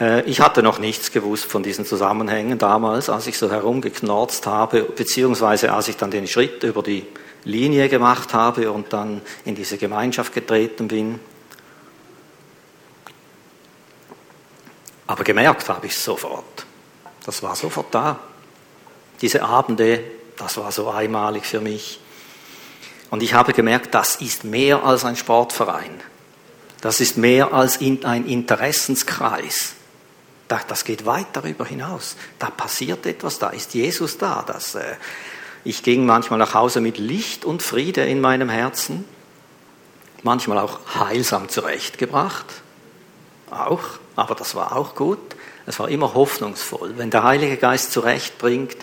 Äh, 0.00 0.22
ich 0.22 0.40
hatte 0.40 0.62
noch 0.62 0.78
nichts 0.78 1.12
gewusst 1.12 1.46
von 1.46 1.62
diesen 1.62 1.84
Zusammenhängen 1.84 2.58
damals, 2.58 3.08
als 3.08 3.26
ich 3.26 3.38
so 3.38 3.50
herumgeknorzt 3.50 4.46
habe, 4.46 4.82
beziehungsweise 4.82 5.72
als 5.72 5.88
ich 5.88 5.96
dann 5.96 6.10
den 6.10 6.26
Schritt 6.26 6.62
über 6.62 6.82
die 6.82 7.06
Linie 7.44 7.88
gemacht 7.88 8.34
habe 8.34 8.72
und 8.72 8.92
dann 8.92 9.22
in 9.44 9.54
diese 9.54 9.78
Gemeinschaft 9.78 10.34
getreten 10.34 10.88
bin. 10.88 11.20
Aber 15.06 15.22
gemerkt 15.22 15.68
habe 15.68 15.86
ich 15.86 15.92
es 15.92 16.04
sofort. 16.04 16.66
Das 17.24 17.42
war 17.42 17.54
sofort 17.54 17.94
da. 17.94 18.18
Diese 19.20 19.42
Abende, 19.42 20.02
das 20.36 20.56
war 20.56 20.72
so 20.72 20.90
einmalig 20.90 21.46
für 21.46 21.60
mich. 21.60 22.00
Und 23.10 23.22
ich 23.22 23.34
habe 23.34 23.52
gemerkt, 23.52 23.94
das 23.94 24.16
ist 24.16 24.42
mehr 24.42 24.82
als 24.82 25.04
ein 25.04 25.16
Sportverein. 25.16 26.00
Das 26.80 27.00
ist 27.00 27.16
mehr 27.16 27.52
als 27.52 27.80
ein 27.80 28.26
Interessenskreis. 28.26 29.76
Das 30.48 30.84
geht 30.84 31.06
weit 31.06 31.26
darüber 31.32 31.64
hinaus. 31.64 32.16
Da 32.38 32.50
passiert 32.50 33.04
etwas, 33.06 33.38
da 33.38 33.50
ist 33.50 33.74
Jesus 33.74 34.18
da. 34.18 34.44
Das, 34.46 34.74
äh, 34.74 34.94
ich 35.64 35.82
ging 35.82 36.06
manchmal 36.06 36.38
nach 36.38 36.54
Hause 36.54 36.80
mit 36.80 36.98
Licht 36.98 37.44
und 37.44 37.62
Friede 37.62 38.04
in 38.06 38.20
meinem 38.20 38.48
Herzen, 38.48 39.04
manchmal 40.22 40.58
auch 40.58 40.78
heilsam 40.94 41.48
zurechtgebracht, 41.48 42.46
auch, 43.50 43.82
aber 44.14 44.34
das 44.34 44.54
war 44.54 44.76
auch 44.76 44.94
gut. 44.94 45.18
Es 45.66 45.80
war 45.80 45.88
immer 45.88 46.14
hoffnungsvoll. 46.14 46.94
Wenn 46.96 47.10
der 47.10 47.24
Heilige 47.24 47.56
Geist 47.56 47.92
zurechtbringt, 47.92 48.76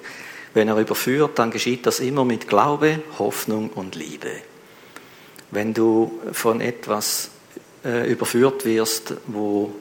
wenn 0.54 0.67
er 0.67 0.78
überführt, 0.78 1.39
dann 1.39 1.52
geschieht 1.52 1.86
das 1.86 1.99
immer 1.99 2.26
mit 2.26 2.47
Glaube, 2.49 3.02
Hoffnung 3.17 3.69
und 3.69 3.95
Liebe. 3.95 4.32
Wenn 5.52 5.73
du 5.73 6.19
von 6.34 6.60
etwas 6.62 7.30
äh, 7.86 8.12
überführt 8.12 8.65
wirst, 8.65 9.13
wo 9.28 9.73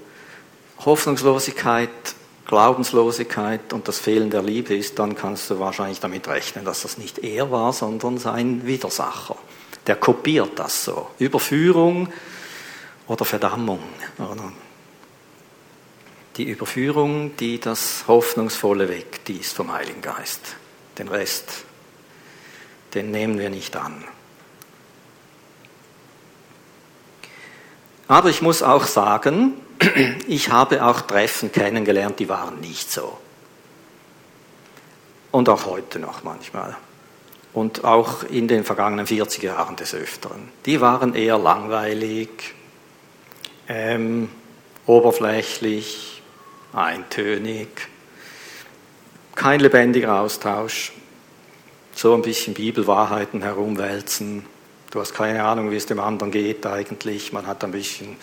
Hoffnungslosigkeit, 0.85 1.91
Glaubenslosigkeit 2.47 3.73
und 3.73 3.89
das 3.89 3.99
Fehlen 3.99 4.31
der 4.31 4.43
Liebe 4.43 4.77
ist, 4.77 4.99
dann 4.99 5.15
kannst 5.15 5.49
du 5.51 5.59
wahrscheinlich 5.59 6.01
damit 6.01 6.29
rechnen, 6.29 6.65
dass 6.65 6.83
das 6.83 6.99
nicht 6.99 7.19
er 7.21 7.51
war, 7.51 7.73
sondern 7.73 8.19
sein 8.19 8.67
Widersacher. 8.67 9.37
Der 9.87 9.97
kopiert 9.97 10.59
das 10.59 10.85
so. 10.85 11.09
Überführung 11.19 12.09
oder 13.07 13.25
Verdammung. 13.25 13.81
Die 16.37 16.45
Überführung, 16.45 17.37
die 17.37 17.61
das 17.61 18.05
Hoffnungsvolle 18.07 18.89
weckt, 18.89 19.29
die 19.29 19.37
ist 19.37 19.55
vom 19.55 19.73
Heiligen 19.73 20.01
Geist. 20.01 20.41
Den 20.99 21.09
Rest, 21.09 21.65
den 22.95 23.11
nehmen 23.11 23.39
wir 23.39 23.51
nicht 23.51 23.77
an. 23.77 24.05
Aber 28.09 28.29
ich 28.29 28.43
muss 28.43 28.63
auch 28.63 28.85
sagen, 28.85 29.55
ich 30.27 30.51
habe 30.51 30.85
auch 30.85 31.03
Treffen 31.03 31.53
kennengelernt, 31.53 32.19
die 32.19 32.29
waren 32.29 32.61
nicht 32.61 32.91
so. 32.91 33.19
Und 35.31 35.49
auch 35.49 35.67
heute 35.67 35.99
noch 35.99 36.25
manchmal. 36.25 36.77
Und 37.53 37.85
auch 37.85 38.23
in 38.25 38.49
den 38.49 38.65
vergangenen 38.65 39.07
40 39.07 39.43
Jahren 39.43 39.77
des 39.77 39.95
Öfteren. 39.95 40.49
Die 40.67 40.81
waren 40.81 41.15
eher 41.15 41.39
langweilig, 41.39 42.55
ähm, 43.69 44.31
oberflächlich, 44.87 46.23
eintönig, 46.73 47.69
kein 49.35 49.61
lebendiger 49.61 50.21
Austausch, 50.21 50.93
so 51.95 52.15
ein 52.15 52.23
bisschen 52.23 52.55
Bibelwahrheiten 52.55 53.43
herumwälzen. 53.43 54.45
Du 54.91 55.01
hast 55.01 55.15
keine 55.15 55.45
Ahnung, 55.45 55.71
wie 55.71 55.77
es 55.77 55.87
dem 55.87 56.01
anderen 56.01 56.31
geht 56.33 56.67
eigentlich. 56.67 57.33
Man 57.33 57.47
hat 57.47 57.65
ein 57.65 57.73
bisschen 57.73 58.17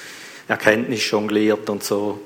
Erkenntnis 0.50 1.10
jongliert 1.10 1.70
und 1.70 1.84
so. 1.84 2.20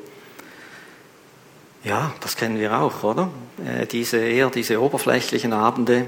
Ja, 1.83 2.13
das 2.21 2.37
kennen 2.37 2.57
wir 2.57 2.79
auch, 2.79 3.03
oder? 3.03 3.29
Äh, 3.63 3.85
diese 3.85 4.17
eher 4.17 4.49
diese 4.49 4.81
oberflächlichen 4.81 5.51
Abende, 5.51 6.05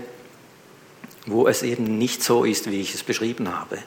wo 1.25 1.47
es 1.47 1.61
eben 1.61 1.97
nicht 1.97 2.23
so 2.23 2.45
ist, 2.45 2.71
wie 2.71 2.79
ich 2.79 2.95
es 2.95 3.03
beschrieben 3.03 3.53
habe. 3.53 3.79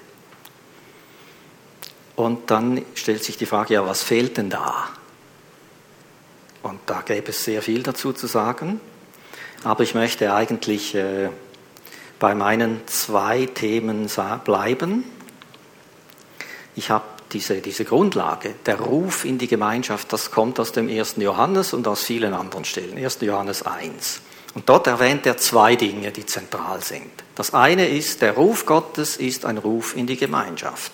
Und 2.16 2.50
dann 2.50 2.84
stellt 2.94 3.24
sich 3.24 3.38
die 3.38 3.46
Frage, 3.46 3.74
ja, 3.74 3.86
was 3.86 4.02
fehlt 4.02 4.36
denn 4.36 4.50
da? 4.50 4.90
Und 6.62 6.80
da 6.84 7.00
gäbe 7.00 7.30
es 7.30 7.44
sehr 7.44 7.62
viel 7.62 7.82
dazu 7.82 8.12
zu 8.12 8.26
sagen. 8.26 8.80
Aber 9.64 9.82
ich 9.84 9.94
möchte 9.94 10.34
eigentlich 10.34 10.94
äh, 10.94 11.30
bei 12.18 12.34
meinen 12.34 12.86
zwei 12.86 13.46
Themen 13.46 14.10
bleiben. 14.44 15.04
Ich 16.76 16.90
habe 16.90 17.04
diese, 17.32 17.60
diese 17.60 17.84
Grundlage, 17.84 18.54
der 18.66 18.80
Ruf 18.80 19.24
in 19.24 19.38
die 19.38 19.48
Gemeinschaft, 19.48 20.12
das 20.12 20.30
kommt 20.30 20.58
aus 20.60 20.72
dem 20.72 20.88
1. 20.88 21.16
Johannes 21.18 21.72
und 21.72 21.86
aus 21.86 22.04
vielen 22.04 22.34
anderen 22.34 22.64
Stellen. 22.64 22.96
1. 22.96 23.18
Johannes 23.20 23.62
1. 23.62 24.20
Und 24.54 24.68
dort 24.68 24.86
erwähnt 24.86 25.26
er 25.26 25.36
zwei 25.36 25.76
Dinge, 25.76 26.10
die 26.10 26.26
zentral 26.26 26.82
sind. 26.82 27.10
Das 27.34 27.54
eine 27.54 27.88
ist, 27.88 28.22
der 28.22 28.32
Ruf 28.32 28.66
Gottes 28.66 29.16
ist 29.16 29.44
ein 29.44 29.58
Ruf 29.58 29.94
in 29.96 30.06
die 30.06 30.16
Gemeinschaft. 30.16 30.92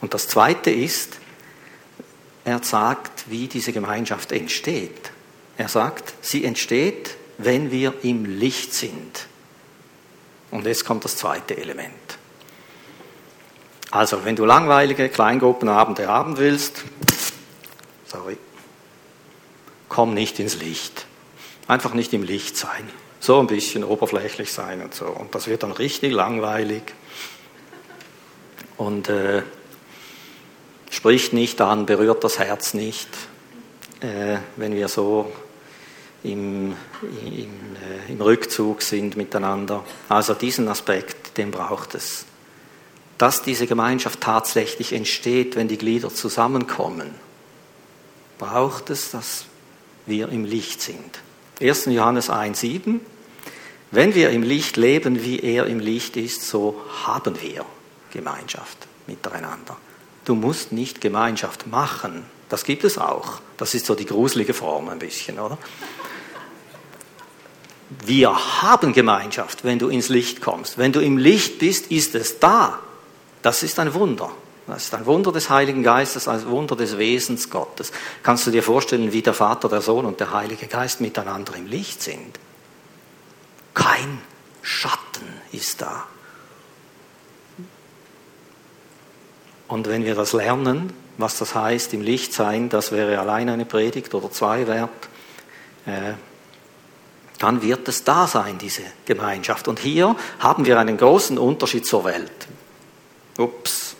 Und 0.00 0.14
das 0.14 0.28
zweite 0.28 0.70
ist, 0.70 1.18
er 2.44 2.62
sagt, 2.62 3.24
wie 3.28 3.48
diese 3.48 3.72
Gemeinschaft 3.72 4.30
entsteht. 4.30 5.10
Er 5.56 5.68
sagt, 5.68 6.14
sie 6.20 6.44
entsteht, 6.44 7.16
wenn 7.38 7.70
wir 7.70 7.94
im 8.02 8.24
Licht 8.24 8.72
sind. 8.72 9.26
Und 10.50 10.64
jetzt 10.64 10.84
kommt 10.84 11.04
das 11.04 11.16
zweite 11.16 11.56
Element. 11.56 12.15
Also, 13.90 14.24
wenn 14.24 14.36
du 14.36 14.44
langweilige 14.44 15.08
Kleingruppenabende 15.08 16.08
haben 16.08 16.38
willst, 16.38 16.84
sorry, 18.06 18.36
komm 19.88 20.14
nicht 20.14 20.38
ins 20.40 20.56
Licht. 20.56 21.06
Einfach 21.68 21.94
nicht 21.94 22.12
im 22.12 22.22
Licht 22.22 22.56
sein. 22.56 22.88
So 23.20 23.40
ein 23.40 23.46
bisschen 23.46 23.84
oberflächlich 23.84 24.52
sein 24.52 24.82
und 24.82 24.94
so. 24.94 25.06
Und 25.06 25.34
das 25.34 25.46
wird 25.46 25.62
dann 25.62 25.72
richtig 25.72 26.12
langweilig. 26.12 26.82
Und 28.76 29.08
äh, 29.08 29.42
spricht 30.90 31.32
nicht 31.32 31.60
an, 31.60 31.86
berührt 31.86 32.22
das 32.24 32.38
Herz 32.38 32.74
nicht, 32.74 33.08
äh, 34.00 34.38
wenn 34.56 34.74
wir 34.74 34.88
so 34.88 35.32
im, 36.22 36.76
im, 37.02 37.76
äh, 37.76 38.12
im 38.12 38.20
Rückzug 38.20 38.82
sind 38.82 39.16
miteinander. 39.16 39.84
Also 40.08 40.34
diesen 40.34 40.68
Aspekt, 40.68 41.38
den 41.38 41.50
braucht 41.50 41.94
es. 41.94 42.26
Dass 43.18 43.42
diese 43.42 43.66
Gemeinschaft 43.66 44.20
tatsächlich 44.20 44.92
entsteht, 44.92 45.56
wenn 45.56 45.68
die 45.68 45.78
Glieder 45.78 46.12
zusammenkommen, 46.12 47.14
braucht 48.38 48.90
es, 48.90 49.10
dass 49.10 49.46
wir 50.04 50.28
im 50.28 50.44
Licht 50.44 50.82
sind. 50.82 51.20
1. 51.60 51.86
Johannes 51.86 52.30
1,7 52.30 53.00
Wenn 53.90 54.14
wir 54.14 54.30
im 54.30 54.42
Licht 54.42 54.76
leben, 54.76 55.22
wie 55.22 55.40
er 55.40 55.66
im 55.66 55.80
Licht 55.80 56.16
ist, 56.16 56.46
so 56.46 56.80
haben 57.04 57.40
wir 57.40 57.64
Gemeinschaft 58.12 58.86
miteinander. 59.06 59.76
Du 60.24 60.34
musst 60.34 60.72
nicht 60.72 61.00
Gemeinschaft 61.00 61.66
machen. 61.66 62.24
Das 62.48 62.64
gibt 62.64 62.84
es 62.84 62.98
auch. 62.98 63.40
Das 63.56 63.74
ist 63.74 63.86
so 63.86 63.94
die 63.94 64.06
gruselige 64.06 64.54
Form 64.54 64.88
ein 64.88 64.98
bisschen, 64.98 65.38
oder? 65.38 65.58
Wir 68.04 68.62
haben 68.62 68.92
Gemeinschaft, 68.92 69.64
wenn 69.64 69.78
du 69.78 69.88
ins 69.88 70.08
Licht 70.08 70.40
kommst. 70.40 70.76
Wenn 70.76 70.92
du 70.92 71.00
im 71.00 71.18
Licht 71.18 71.60
bist, 71.60 71.90
ist 71.90 72.14
es 72.14 72.40
da. 72.40 72.80
Das 73.46 73.62
ist 73.62 73.78
ein 73.78 73.94
Wunder. 73.94 74.32
Das 74.66 74.86
ist 74.86 74.94
ein 74.96 75.06
Wunder 75.06 75.30
des 75.30 75.50
Heiligen 75.50 75.84
Geistes, 75.84 76.26
ein 76.26 76.44
Wunder 76.48 76.74
des 76.74 76.98
Wesens 76.98 77.48
Gottes. 77.48 77.92
Kannst 78.24 78.44
du 78.44 78.50
dir 78.50 78.64
vorstellen, 78.64 79.12
wie 79.12 79.22
der 79.22 79.34
Vater, 79.34 79.68
der 79.68 79.82
Sohn 79.82 80.04
und 80.04 80.18
der 80.18 80.32
Heilige 80.32 80.66
Geist 80.66 81.00
miteinander 81.00 81.54
im 81.54 81.66
Licht 81.66 82.02
sind? 82.02 82.40
Kein 83.72 84.18
Schatten 84.62 85.28
ist 85.52 85.80
da. 85.80 86.08
Und 89.68 89.86
wenn 89.86 90.04
wir 90.04 90.16
das 90.16 90.32
lernen, 90.32 90.92
was 91.16 91.38
das 91.38 91.54
heißt, 91.54 91.94
im 91.94 92.00
Licht 92.00 92.32
sein, 92.32 92.68
das 92.68 92.90
wäre 92.90 93.20
allein 93.20 93.48
eine 93.48 93.64
Predigt 93.64 94.12
oder 94.12 94.28
zwei 94.32 94.66
wert, 94.66 95.08
äh, 95.86 96.14
dann 97.38 97.62
wird 97.62 97.86
es 97.86 98.02
da 98.02 98.26
sein, 98.26 98.58
diese 98.58 98.82
Gemeinschaft. 99.04 99.68
Und 99.68 99.78
hier 99.78 100.16
haben 100.40 100.66
wir 100.66 100.80
einen 100.80 100.96
großen 100.96 101.38
Unterschied 101.38 101.86
zur 101.86 102.02
Welt. 102.02 102.48
Ups. 103.38 103.96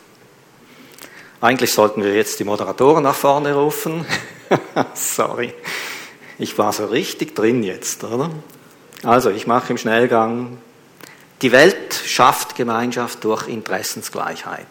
Eigentlich 1.39 1.71
sollten 1.73 2.03
wir 2.03 2.15
jetzt 2.15 2.39
die 2.39 2.43
Moderatoren 2.43 3.03
nach 3.03 3.15
vorne 3.15 3.53
rufen. 3.53 4.05
Sorry. 4.93 5.53
Ich 6.39 6.57
war 6.57 6.73
so 6.73 6.85
richtig 6.85 7.35
drin 7.35 7.63
jetzt, 7.63 8.03
oder? 8.03 8.31
Also, 9.03 9.29
ich 9.29 9.45
mache 9.45 9.71
im 9.71 9.77
Schnellgang. 9.77 10.57
Die 11.41 11.51
Welt 11.51 11.93
schafft 11.93 12.55
Gemeinschaft 12.55 13.23
durch 13.23 13.47
Interessensgleichheit. 13.47 14.65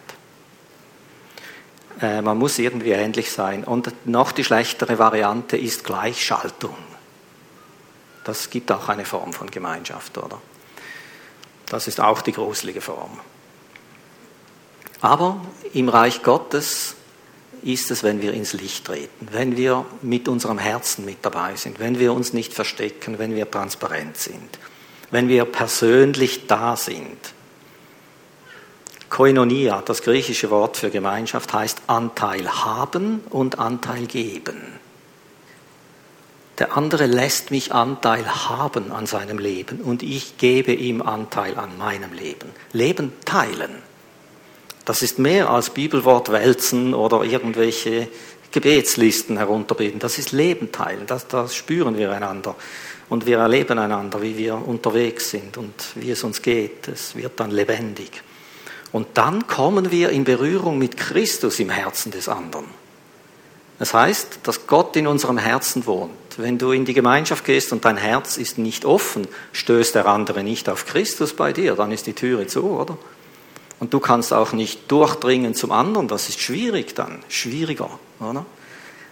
Äh, 2.01 2.21
man 2.21 2.37
muss 2.37 2.59
irgendwie 2.59 2.91
ähnlich 2.91 3.31
sein. 3.31 3.63
Und 3.63 3.93
noch 4.05 4.31
die 4.31 4.43
schlechtere 4.43 4.99
Variante 4.99 5.57
ist 5.57 5.83
Gleichschaltung. 5.83 6.75
Das 8.23 8.49
gibt 8.49 8.71
auch 8.71 8.89
eine 8.89 9.05
Form 9.05 9.31
von 9.31 9.49
Gemeinschaft, 9.49 10.17
oder? 10.17 10.41
Das 11.67 11.87
ist 11.87 12.01
auch 12.01 12.21
die 12.21 12.33
gruselige 12.33 12.81
Form. 12.81 13.19
Aber 15.01 15.39
im 15.73 15.89
Reich 15.89 16.23
Gottes 16.23 16.95
ist 17.63 17.91
es, 17.91 18.03
wenn 18.03 18.21
wir 18.21 18.33
ins 18.33 18.53
Licht 18.53 18.85
treten, 18.85 19.27
wenn 19.31 19.57
wir 19.57 19.85
mit 20.01 20.27
unserem 20.27 20.57
Herzen 20.57 21.05
mit 21.05 21.17
dabei 21.21 21.55
sind, 21.55 21.79
wenn 21.79 21.99
wir 21.99 22.13
uns 22.13 22.33
nicht 22.33 22.53
verstecken, 22.53 23.19
wenn 23.19 23.35
wir 23.35 23.49
transparent 23.49 24.17
sind, 24.17 24.59
wenn 25.11 25.27
wir 25.27 25.45
persönlich 25.45 26.47
da 26.47 26.75
sind. 26.75 27.17
Koinonia, 29.09 29.81
das 29.81 30.01
griechische 30.01 30.49
Wort 30.49 30.77
für 30.77 30.89
Gemeinschaft, 30.89 31.53
heißt 31.53 31.83
Anteil 31.87 32.49
haben 32.65 33.21
und 33.29 33.57
Anteil 33.57 34.05
geben. 34.05 34.61
Der 36.59 36.75
andere 36.75 37.05
lässt 37.05 37.51
mich 37.51 37.71
Anteil 37.71 38.25
haben 38.49 38.91
an 38.91 39.05
seinem 39.05 39.37
Leben 39.37 39.79
und 39.79 40.01
ich 40.01 40.37
gebe 40.37 40.73
ihm 40.73 41.01
Anteil 41.01 41.57
an 41.57 41.77
meinem 41.77 42.13
Leben. 42.13 42.49
Leben 42.73 43.13
teilen. 43.25 43.86
Das 44.87 45.01
ist 45.01 45.19
mehr 45.19 45.49
als 45.49 45.69
Bibelwort 45.69 46.31
wälzen 46.31 46.93
oder 46.93 47.23
irgendwelche 47.23 48.07
Gebetslisten 48.53 49.35
herunterbeten. 49.35 49.99
Das 49.99 50.17
ist 50.17 50.31
Leben 50.31 50.71
teilen. 50.71 51.05
Das, 51.07 51.27
das 51.27 51.57
spüren 51.57 51.97
wir 51.97 52.09
einander. 52.13 52.55
Und 53.09 53.25
wir 53.25 53.37
erleben 53.39 53.79
einander, 53.79 54.21
wie 54.21 54.37
wir 54.37 54.55
unterwegs 54.55 55.31
sind 55.31 55.57
und 55.57 55.73
wie 55.95 56.11
es 56.11 56.23
uns 56.23 56.41
geht. 56.41 56.87
Es 56.87 57.17
wird 57.17 57.37
dann 57.37 57.51
lebendig. 57.51 58.23
Und 58.93 59.07
dann 59.15 59.45
kommen 59.45 59.91
wir 59.91 60.11
in 60.11 60.23
Berührung 60.23 60.77
mit 60.77 60.95
Christus 60.95 61.59
im 61.59 61.69
Herzen 61.69 62.13
des 62.13 62.29
anderen. 62.29 62.67
Das 63.79 63.93
heißt, 63.93 64.39
dass 64.43 64.67
Gott 64.67 64.95
in 64.95 65.05
unserem 65.05 65.37
Herzen 65.37 65.85
wohnt. 65.85 66.13
Wenn 66.37 66.57
du 66.57 66.71
in 66.71 66.85
die 66.85 66.93
Gemeinschaft 66.93 67.43
gehst 67.43 67.73
und 67.73 67.83
dein 67.83 67.97
Herz 67.97 68.37
ist 68.37 68.57
nicht 68.57 68.85
offen, 68.85 69.27
stößt 69.51 69.95
der 69.95 70.05
andere 70.05 70.43
nicht 70.43 70.69
auf 70.69 70.85
Christus 70.85 71.33
bei 71.33 71.51
dir, 71.51 71.75
dann 71.75 71.91
ist 71.91 72.07
die 72.07 72.13
Türe 72.13 72.47
zu, 72.47 72.63
oder? 72.69 72.97
Und 73.79 73.93
du 73.93 73.99
kannst 73.99 74.33
auch 74.33 74.53
nicht 74.53 74.91
durchdringen 74.91 75.53
zum 75.53 75.71
anderen, 75.71 76.07
das 76.07 76.29
ist 76.29 76.39
schwierig 76.39 76.95
dann, 76.95 77.19
schwieriger, 77.29 77.99
oder? 78.19 78.45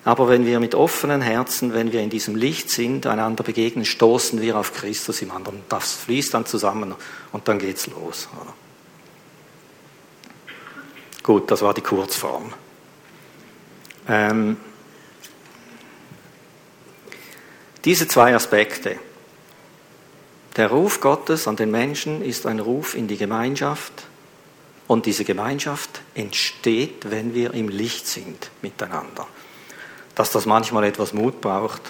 Aber 0.03 0.29
wenn 0.29 0.45
wir 0.45 0.59
mit 0.59 0.75
offenen 0.75 1.21
Herzen, 1.21 1.73
wenn 1.73 1.91
wir 1.91 2.01
in 2.01 2.11
diesem 2.11 2.35
Licht 2.35 2.69
sind, 2.69 3.07
einander 3.07 3.43
begegnen, 3.43 3.85
stoßen 3.85 4.39
wir 4.39 4.55
auf 4.55 4.71
Christus 4.71 5.23
im 5.23 5.31
anderen. 5.31 5.61
Das 5.67 5.93
fließt 5.93 6.31
dann 6.35 6.45
zusammen 6.45 6.93
und 7.31 7.47
dann 7.47 7.57
geht's 7.57 7.87
los. 7.87 8.29
Oder? 8.39 8.53
Gut, 11.23 11.49
das 11.49 11.63
war 11.63 11.73
die 11.73 11.81
Kurzform. 11.81 12.53
Ähm, 14.07 14.57
diese 17.83 18.07
zwei 18.07 18.35
Aspekte. 18.35 18.99
Der 20.55 20.69
Ruf 20.69 21.01
Gottes 21.01 21.47
an 21.47 21.55
den 21.55 21.71
Menschen 21.71 22.21
ist 22.21 22.45
ein 22.45 22.59
Ruf 22.59 22.95
in 22.95 23.07
die 23.07 23.17
Gemeinschaft 23.17 24.05
und 24.87 25.05
diese 25.05 25.25
Gemeinschaft 25.25 26.01
entsteht, 26.13 27.09
wenn 27.09 27.33
wir 27.33 27.53
im 27.53 27.69
Licht 27.69 28.07
sind 28.07 28.51
miteinander. 28.61 29.27
Dass 30.13 30.31
das 30.31 30.45
manchmal 30.45 30.85
etwas 30.85 31.13
Mut 31.13 31.41
braucht, 31.41 31.81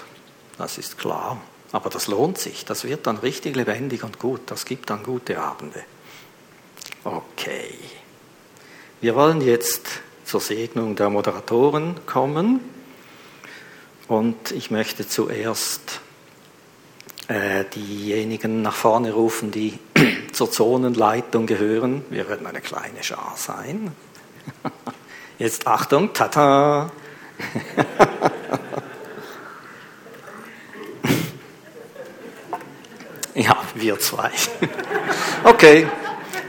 das 0.58 0.78
ist 0.78 0.98
klar. 0.98 1.40
Aber 1.72 1.90
das 1.90 2.06
lohnt 2.06 2.38
sich. 2.38 2.64
Das 2.64 2.84
wird 2.84 3.06
dann 3.06 3.18
richtig 3.18 3.56
lebendig 3.56 4.02
und 4.02 4.18
gut. 4.18 4.40
Das 4.46 4.64
gibt 4.64 4.88
dann 4.90 5.02
gute 5.02 5.40
Abende. 5.40 5.84
Okay. 7.04 7.74
Wir 9.00 9.14
wollen 9.14 9.40
jetzt 9.40 9.86
zur 10.24 10.40
Segnung 10.40 10.96
der 10.96 11.10
Moderatoren 11.10 11.96
kommen. 12.06 12.60
Und 14.08 14.52
ich 14.52 14.70
möchte 14.70 15.06
zuerst 15.06 16.00
äh, 17.28 17.64
diejenigen 17.74 18.62
nach 18.62 18.74
vorne 18.74 19.12
rufen, 19.12 19.50
die 19.50 19.78
zur 20.36 20.50
Zonenleitung 20.50 21.46
gehören. 21.46 22.04
Wir 22.10 22.28
werden 22.28 22.46
eine 22.46 22.60
kleine 22.60 23.02
Schar 23.02 23.32
sein. 23.36 23.92
Jetzt 25.38 25.66
Achtung, 25.66 26.12
tata! 26.12 26.90
ja, 33.34 33.56
wir 33.74 33.98
zwei. 33.98 34.30
okay. 35.44 35.86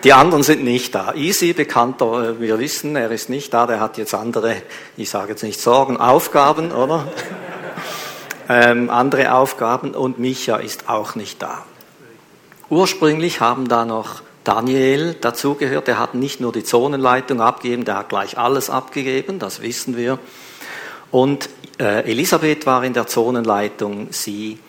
Die 0.04 0.14
anderen 0.14 0.44
sind 0.44 0.64
nicht 0.64 0.94
da. 0.94 1.16
Easy, 1.16 1.54
bekannter, 1.54 2.30
äh, 2.30 2.40
wir 2.40 2.60
wissen, 2.60 2.96
er 2.96 3.10
ist 3.12 3.30
nicht 3.30 3.54
da, 3.54 3.66
der 3.66 3.80
hat 3.80 3.98
jetzt 3.98 4.14
andere, 4.14 4.62
ich 4.96 5.10
sage 5.10 5.32
jetzt 5.32 5.42
nicht 5.44 5.60
Sorgen, 5.60 5.98
Aufgaben, 5.98 6.72
oder? 6.72 7.08
ähm, 8.50 8.90
andere 8.92 9.34
Aufgaben 9.34 9.96
und 9.96 10.20
Micha 10.20 10.58
ist 10.58 10.88
auch 10.88 11.16
nicht 11.16 11.42
da. 11.42 11.66
Ursprünglich 12.70 13.40
haben 13.40 13.68
da 13.68 13.86
noch 13.86 14.22
Daniel 14.44 15.14
dazugehört, 15.14 15.88
der 15.88 16.00
hat 16.00 16.16
nicht 16.16 16.40
nur 16.40 16.52
die 16.52 16.64
Zonenleitung 16.64 17.42
abgegeben, 17.42 17.86
der 17.86 17.98
hat 17.98 18.10
gleich 18.10 18.38
alles 18.38 18.70
abgegeben, 18.70 19.40
das 19.40 19.62
wissen 19.62 19.98
wir. 19.98 20.20
Und 21.12 21.50
äh, 21.80 22.10
Elisabeth 22.10 22.66
war 22.66 22.84
in 22.84 22.94
der 22.94 23.08
Zonenleitung, 23.08 24.08
sie 24.12 24.60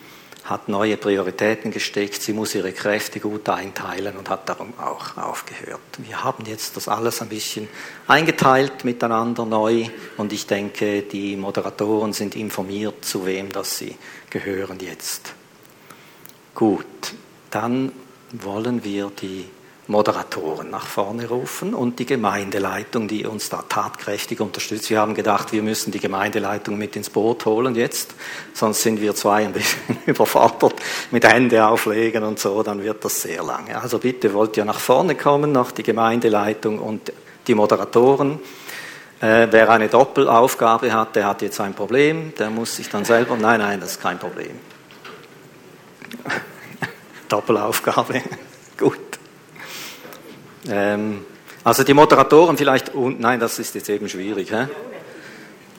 hat 0.45 0.67
neue 0.67 0.97
Prioritäten 0.97 1.71
gesteckt, 1.71 2.21
sie 2.21 2.33
muss 2.33 2.55
ihre 2.55 2.71
Kräfte 2.71 3.19
gut 3.19 3.47
einteilen 3.47 4.17
und 4.17 4.29
hat 4.29 4.49
darum 4.49 4.73
auch 4.79 5.15
aufgehört. 5.15 5.79
Wir 5.97 6.23
haben 6.23 6.45
jetzt 6.45 6.75
das 6.75 6.87
alles 6.87 7.21
ein 7.21 7.29
bisschen 7.29 7.67
eingeteilt 8.07 8.83
miteinander 8.83 9.45
neu 9.45 9.85
und 10.17 10.33
ich 10.33 10.47
denke, 10.47 11.03
die 11.03 11.35
Moderatoren 11.35 12.13
sind 12.13 12.35
informiert, 12.35 13.05
zu 13.05 13.25
wem 13.25 13.51
das 13.51 13.77
sie 13.77 13.95
gehören 14.29 14.79
jetzt. 14.79 15.33
Gut, 16.55 17.13
dann 17.51 17.91
wollen 18.31 18.83
wir 18.83 19.11
die 19.21 19.45
Moderatoren 19.89 20.69
nach 20.69 20.85
vorne 20.85 21.27
rufen 21.27 21.73
und 21.73 21.97
die 21.97 22.05
Gemeindeleitung, 22.05 23.07
die 23.07 23.25
uns 23.25 23.49
da 23.49 23.63
tatkräftig 23.67 24.39
unterstützt. 24.39 24.91
Wir 24.91 24.99
haben 24.99 25.15
gedacht, 25.15 25.51
wir 25.51 25.63
müssen 25.63 25.91
die 25.91 25.99
Gemeindeleitung 25.99 26.77
mit 26.77 26.95
ins 26.95 27.09
Boot 27.09 27.45
holen 27.45 27.73
jetzt, 27.73 28.13
sonst 28.53 28.83
sind 28.83 29.01
wir 29.01 29.15
zwei 29.15 29.45
ein 29.45 29.53
bisschen 29.53 29.97
überfordert 30.05 30.75
mit 31.09 31.25
Hände 31.27 31.65
auflegen 31.65 32.23
und 32.23 32.37
so, 32.37 32.61
dann 32.61 32.83
wird 32.83 33.03
das 33.03 33.23
sehr 33.23 33.43
lange. 33.43 33.81
Also 33.81 33.97
bitte 33.97 34.31
wollt 34.35 34.55
ihr 34.57 34.65
nach 34.65 34.79
vorne 34.79 35.15
kommen, 35.15 35.51
noch 35.51 35.71
die 35.71 35.83
Gemeindeleitung 35.83 36.77
und 36.77 37.11
die 37.47 37.55
Moderatoren. 37.55 38.39
Äh, 39.21 39.47
wer 39.49 39.69
eine 39.71 39.87
Doppelaufgabe 39.87 40.93
hat, 40.93 41.15
der 41.15 41.25
hat 41.25 41.41
jetzt 41.41 41.59
ein 41.59 41.73
Problem, 41.73 42.31
der 42.37 42.51
muss 42.51 42.75
sich 42.75 42.89
dann 42.89 43.05
selber, 43.05 43.35
nein, 43.37 43.59
nein, 43.59 43.79
das 43.79 43.93
ist 43.93 44.01
kein 44.01 44.19
Problem. 44.19 44.51
Doppelaufgabe. 47.29 48.21
Gut. 48.77 48.97
Ähm, 50.67 51.25
also 51.63 51.83
die 51.83 51.93
Moderatoren 51.93 52.57
vielleicht, 52.57 52.93
und, 52.93 53.19
nein, 53.19 53.39
das 53.39 53.59
ist 53.59 53.75
jetzt 53.75 53.89
eben 53.89 54.09
schwierig. 54.09 54.51
Hä? 54.51 54.67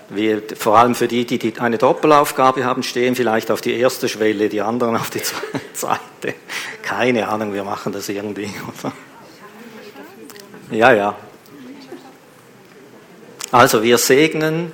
Wir, 0.08 0.42
vor 0.56 0.78
allem 0.78 0.94
für 0.94 1.06
die, 1.06 1.24
die 1.24 1.58
eine 1.60 1.78
Doppelaufgabe 1.78 2.64
haben, 2.64 2.82
stehen 2.82 3.14
vielleicht 3.14 3.50
auf 3.50 3.60
die 3.60 3.74
erste 3.74 4.08
Schwelle, 4.08 4.48
die 4.48 4.60
anderen 4.60 4.96
auf 4.96 5.10
die 5.10 5.22
zweite. 5.72 6.34
Keine 6.82 7.28
Ahnung, 7.28 7.54
wir 7.54 7.64
machen 7.64 7.92
das 7.92 8.08
irgendwie. 8.08 8.50
Ja, 10.70 10.92
ja. 10.92 11.16
Also 13.52 13.82
wir 13.82 13.98
segnen 13.98 14.72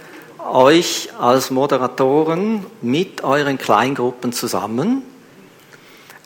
euch 0.53 1.11
als 1.19 1.51
Moderatoren 1.51 2.65
mit 2.83 3.25
euren 3.25 3.59
Kleingruppen 3.59 4.33
zusammen. 4.33 5.03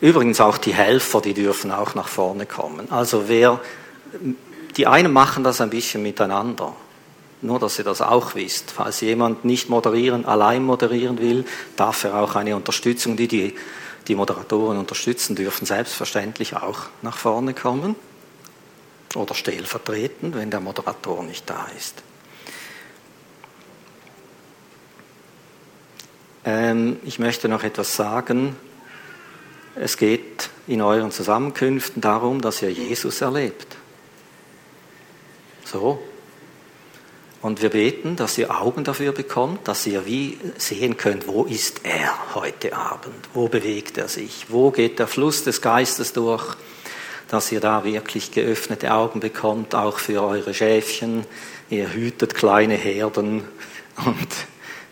Übrigens 0.01 0.41
auch 0.41 0.57
die 0.57 0.73
Helfer, 0.73 1.21
die 1.21 1.35
dürfen 1.35 1.71
auch 1.71 1.95
nach 1.95 2.09
vorne 2.09 2.47
kommen. 2.47 2.91
Also 2.91 3.29
wer, 3.29 3.61
die 4.77 4.87
einen 4.87 5.13
machen 5.13 5.45
das 5.45 5.61
ein 5.61 5.71
bisschen 5.71 6.03
miteinander. 6.03 6.75
Nur, 7.43 7.59
dass 7.59 7.79
ihr 7.79 7.85
das 7.85 8.03
auch 8.03 8.35
wisst. 8.35 8.71
Falls 8.71 9.01
jemand 9.01 9.45
nicht 9.45 9.69
moderieren, 9.69 10.25
allein 10.27 10.63
moderieren 10.63 11.19
will, 11.19 11.45
darf 11.77 12.05
er 12.05 12.17
auch 12.17 12.35
eine 12.35 12.57
Unterstützung, 12.57 13.17
die 13.17 13.29
die, 13.29 13.55
die 14.09 14.15
Moderatoren 14.15 14.79
unterstützen 14.79 15.37
dürfen, 15.37 15.67
selbstverständlich 15.67 16.57
auch 16.57 16.81
nach 17.03 17.17
vorne 17.17 17.55
kommen. 17.55 17.95
Oder 19.15 19.35
stellvertretend, 19.35 20.35
wenn 20.35 20.51
der 20.51 20.61
Moderator 20.61 21.23
nicht 21.23 21.49
da 21.49 21.67
ist. 21.77 22.03
Ähm, 26.45 26.99
ich 27.05 27.19
möchte 27.19 27.49
noch 27.49 27.65
etwas 27.65 27.97
sagen. 27.97 28.57
Es 29.83 29.97
geht 29.97 30.51
in 30.67 30.83
euren 30.83 31.11
Zusammenkünften 31.11 32.03
darum, 32.03 32.43
dass 32.43 32.61
ihr 32.61 32.71
Jesus 32.71 33.23
erlebt. 33.23 33.79
So. 35.65 36.03
Und 37.41 37.63
wir 37.63 37.71
beten, 37.71 38.15
dass 38.15 38.37
ihr 38.37 38.55
Augen 38.61 38.85
dafür 38.85 39.13
bekommt, 39.13 39.67
dass 39.67 39.87
ihr 39.87 40.05
wie 40.05 40.39
sehen 40.59 40.99
könnt, 40.99 41.27
wo 41.27 41.45
ist 41.45 41.81
er 41.85 42.35
heute 42.35 42.77
Abend? 42.77 43.31
Wo 43.33 43.49
bewegt 43.49 43.97
er 43.97 44.09
sich? 44.09 44.45
Wo 44.51 44.71
geht 44.71 44.99
der 44.99 45.07
Fluss 45.07 45.45
des 45.45 45.63
Geistes 45.63 46.13
durch? 46.13 46.57
Dass 47.29 47.51
ihr 47.51 47.61
da 47.61 47.83
wirklich 47.83 48.33
geöffnete 48.33 48.93
Augen 48.93 49.21
bekommt, 49.21 49.75
auch 49.75 49.99
für 49.99 50.23
eure 50.23 50.53
Schäfchen. 50.53 51.25
Ihr 51.71 51.91
hütet 51.91 52.35
kleine 52.35 52.75
Herden 52.75 53.45
und 54.05 54.29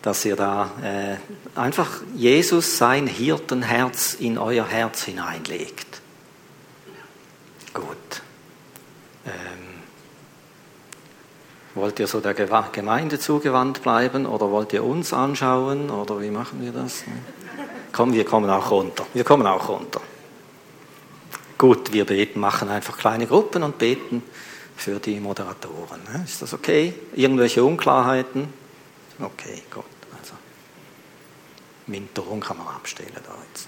dass 0.09 0.25
ihr 0.25 0.35
da 0.35 0.71
äh, 0.81 1.17
einfach 1.55 2.01
Jesus 2.15 2.79
sein 2.79 3.05
Hirtenherz 3.05 4.15
in 4.15 4.39
euer 4.39 4.65
Herz 4.65 5.03
hineinlegt. 5.03 6.01
Gut. 7.75 8.23
Ähm, 9.27 9.33
wollt 11.75 11.99
ihr 11.99 12.07
so 12.07 12.21
der 12.21 12.33
Gemeinde 12.33 13.19
zugewandt 13.19 13.83
bleiben 13.83 14.25
oder 14.25 14.49
wollt 14.49 14.73
ihr 14.73 14.83
uns 14.83 15.13
anschauen 15.13 15.91
oder 15.91 16.19
wie 16.21 16.31
machen 16.31 16.59
wir 16.63 16.71
das? 16.71 17.03
Komm, 17.91 18.11
wir 18.13 18.25
kommen 18.25 18.49
auch 18.49 18.71
runter. 18.71 19.05
Wir 19.13 19.23
kommen 19.23 19.45
auch 19.45 19.69
runter. 19.69 20.01
Gut, 21.59 21.93
wir 21.93 22.05
beten, 22.05 22.39
machen 22.39 22.69
einfach 22.69 22.97
kleine 22.97 23.27
Gruppen 23.27 23.61
und 23.61 23.77
beten 23.77 24.23
für 24.75 24.99
die 24.99 25.19
Moderatoren. 25.19 26.01
Ne? 26.11 26.23
Ist 26.25 26.41
das 26.41 26.51
okay? 26.55 26.95
Irgendwelche 27.13 27.63
Unklarheiten? 27.63 28.51
Okay, 29.19 29.61
gut. 29.71 29.85
Minterung 31.89 32.39
kann 32.39 32.57
man 32.57 32.67
abstellen 32.67 33.11
da 33.13 33.35
jetzt. 33.49 33.67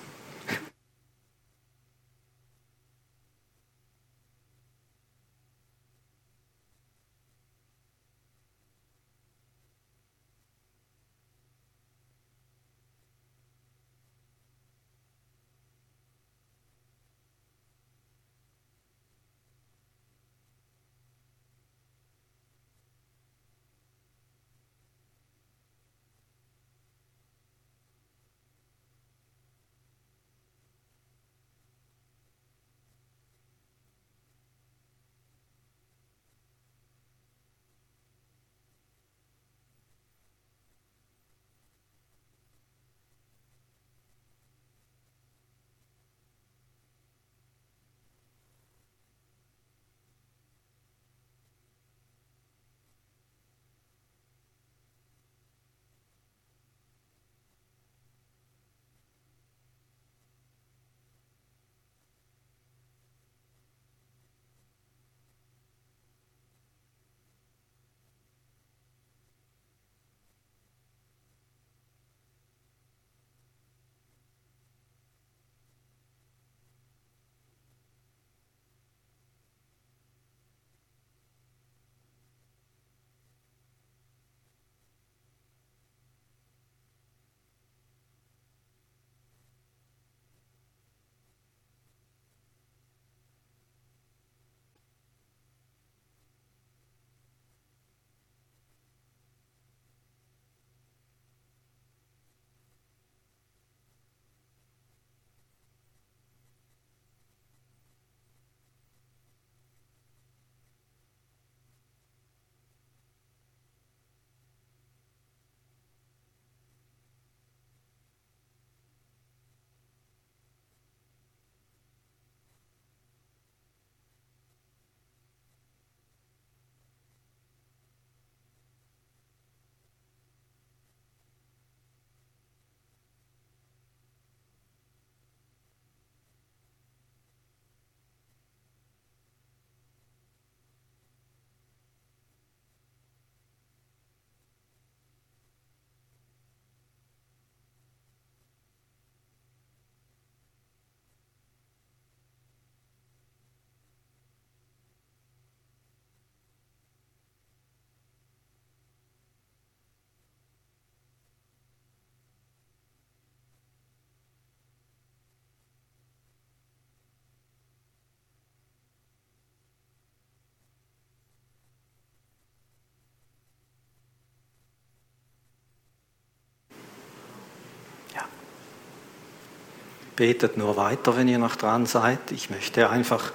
Betet 180.16 180.57
nur 180.57 180.78
weiter, 180.78 181.18
wenn 181.18 181.28
ihr 181.28 181.39
noch 181.39 181.55
dran 181.55 181.86
seid. 181.86 182.32
Ich 182.32 182.49
möchte 182.49 182.89
einfach 182.89 183.32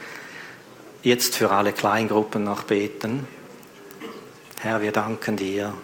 jetzt 1.03 1.37
für 1.37 1.51
alle 1.51 1.73
Kleingruppen 1.73 2.45
noch 2.45 2.65
beten. 2.65 3.27
Herr, 4.61 4.81
wir 4.83 4.93
danken 4.93 5.37
dir, 5.37 5.75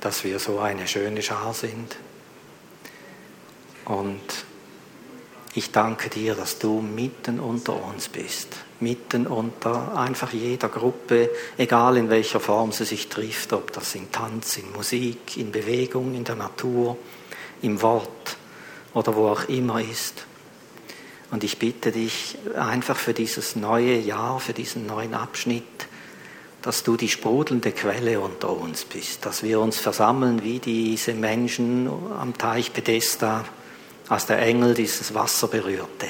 dass 0.00 0.24
wir 0.24 0.38
so 0.38 0.58
eine 0.58 0.86
schöne 0.86 1.22
Schar 1.22 1.54
sind. 1.54 1.96
Und 3.84 4.20
ich 5.54 5.72
danke 5.72 6.10
dir, 6.10 6.34
dass 6.34 6.58
du 6.58 6.80
mitten 6.80 7.40
unter 7.40 7.82
uns 7.84 8.08
bist, 8.08 8.48
mitten 8.80 9.26
unter 9.26 9.96
einfach 9.96 10.32
jeder 10.32 10.68
Gruppe, 10.68 11.30
egal 11.56 11.96
in 11.96 12.10
welcher 12.10 12.38
Form 12.38 12.70
sie 12.70 12.84
sich 12.84 13.08
trifft, 13.08 13.52
ob 13.52 13.72
das 13.72 13.94
in 13.94 14.12
Tanz, 14.12 14.58
in 14.58 14.70
Musik, 14.72 15.36
in 15.36 15.50
Bewegung, 15.50 16.14
in 16.14 16.24
der 16.24 16.36
Natur, 16.36 16.96
im 17.62 17.80
Wort 17.82 18.37
oder 18.98 19.14
wo 19.14 19.28
auch 19.28 19.48
immer 19.48 19.80
ist. 19.80 20.26
Und 21.30 21.44
ich 21.44 21.58
bitte 21.58 21.92
dich 21.92 22.36
einfach 22.56 22.96
für 22.96 23.14
dieses 23.14 23.54
neue 23.54 23.96
Jahr, 23.96 24.40
für 24.40 24.52
diesen 24.52 24.86
neuen 24.86 25.14
Abschnitt, 25.14 25.64
dass 26.62 26.82
du 26.82 26.96
die 26.96 27.08
sprudelnde 27.08 27.70
Quelle 27.72 28.20
unter 28.20 28.50
uns 28.50 28.84
bist, 28.84 29.24
dass 29.24 29.42
wir 29.42 29.60
uns 29.60 29.78
versammeln 29.78 30.42
wie 30.42 30.58
diese 30.58 31.14
Menschen 31.14 31.88
am 32.18 32.36
Teich 32.36 32.72
Bethesda, 32.72 33.44
als 34.08 34.26
der 34.26 34.40
Engel 34.40 34.74
dieses 34.74 35.14
Wasser 35.14 35.48
berührte. 35.48 36.08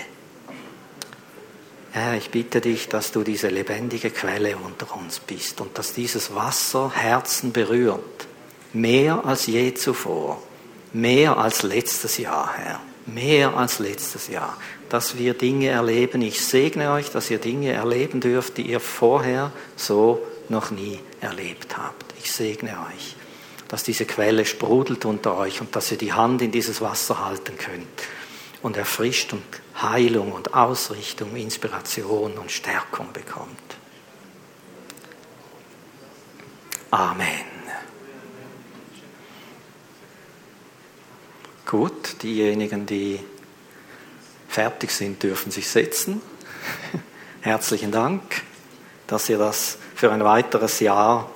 Herr, 1.90 2.14
ich 2.14 2.30
bitte 2.30 2.60
dich, 2.60 2.88
dass 2.88 3.12
du 3.12 3.24
diese 3.24 3.48
lebendige 3.48 4.10
Quelle 4.10 4.56
unter 4.56 4.94
uns 4.96 5.18
bist 5.18 5.60
und 5.60 5.76
dass 5.76 5.92
dieses 5.92 6.34
Wasser 6.34 6.92
Herzen 6.94 7.52
berührt, 7.52 8.28
mehr 8.72 9.24
als 9.24 9.46
je 9.46 9.74
zuvor, 9.74 10.40
mehr 11.00 11.36
als 11.36 11.62
letztes 11.62 12.18
Jahr, 12.18 12.52
Herr, 12.56 12.80
mehr 13.06 13.56
als 13.56 13.78
letztes 13.78 14.28
Jahr, 14.28 14.56
dass 14.88 15.18
wir 15.18 15.34
Dinge 15.34 15.68
erleben. 15.68 16.22
Ich 16.22 16.44
segne 16.44 16.92
euch, 16.92 17.10
dass 17.10 17.30
ihr 17.30 17.38
Dinge 17.38 17.72
erleben 17.72 18.20
dürft, 18.20 18.56
die 18.56 18.70
ihr 18.70 18.80
vorher 18.80 19.52
so 19.76 20.20
noch 20.48 20.70
nie 20.70 20.98
erlebt 21.20 21.76
habt. 21.76 22.14
Ich 22.22 22.32
segne 22.32 22.70
euch 22.94 23.16
dass 23.68 23.82
diese 23.82 24.06
Quelle 24.06 24.46
sprudelt 24.46 25.04
unter 25.04 25.36
euch 25.36 25.60
und 25.60 25.76
dass 25.76 25.92
ihr 25.92 25.98
die 25.98 26.14
Hand 26.14 26.42
in 26.42 26.50
dieses 26.50 26.80
Wasser 26.80 27.24
halten 27.24 27.56
könnt 27.58 27.86
und 28.62 28.76
erfrischt 28.76 29.34
und 29.34 29.44
Heilung 29.80 30.32
und 30.32 30.54
Ausrichtung, 30.54 31.36
Inspiration 31.36 32.32
und 32.38 32.50
Stärkung 32.50 33.12
bekommt. 33.12 33.76
Amen. 36.90 37.57
Gut, 41.68 42.22
diejenigen, 42.22 42.86
die 42.86 43.20
fertig 44.48 44.90
sind, 44.90 45.22
dürfen 45.22 45.52
sich 45.52 45.68
setzen. 45.68 46.22
Herzlichen 47.42 47.92
Dank, 47.92 48.22
dass 49.06 49.28
ihr 49.28 49.36
das 49.36 49.76
für 49.94 50.10
ein 50.10 50.24
weiteres 50.24 50.80
Jahr 50.80 51.30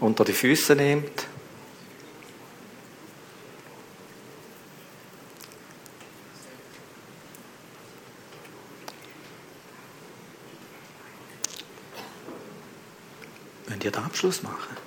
unter 0.00 0.24
die 0.24 0.32
Füße 0.32 0.74
nehmt. 0.76 1.26
Könnt 13.66 13.84
ihr 13.84 13.90
den 13.90 14.04
Abschluss 14.04 14.42
machen? 14.42 14.79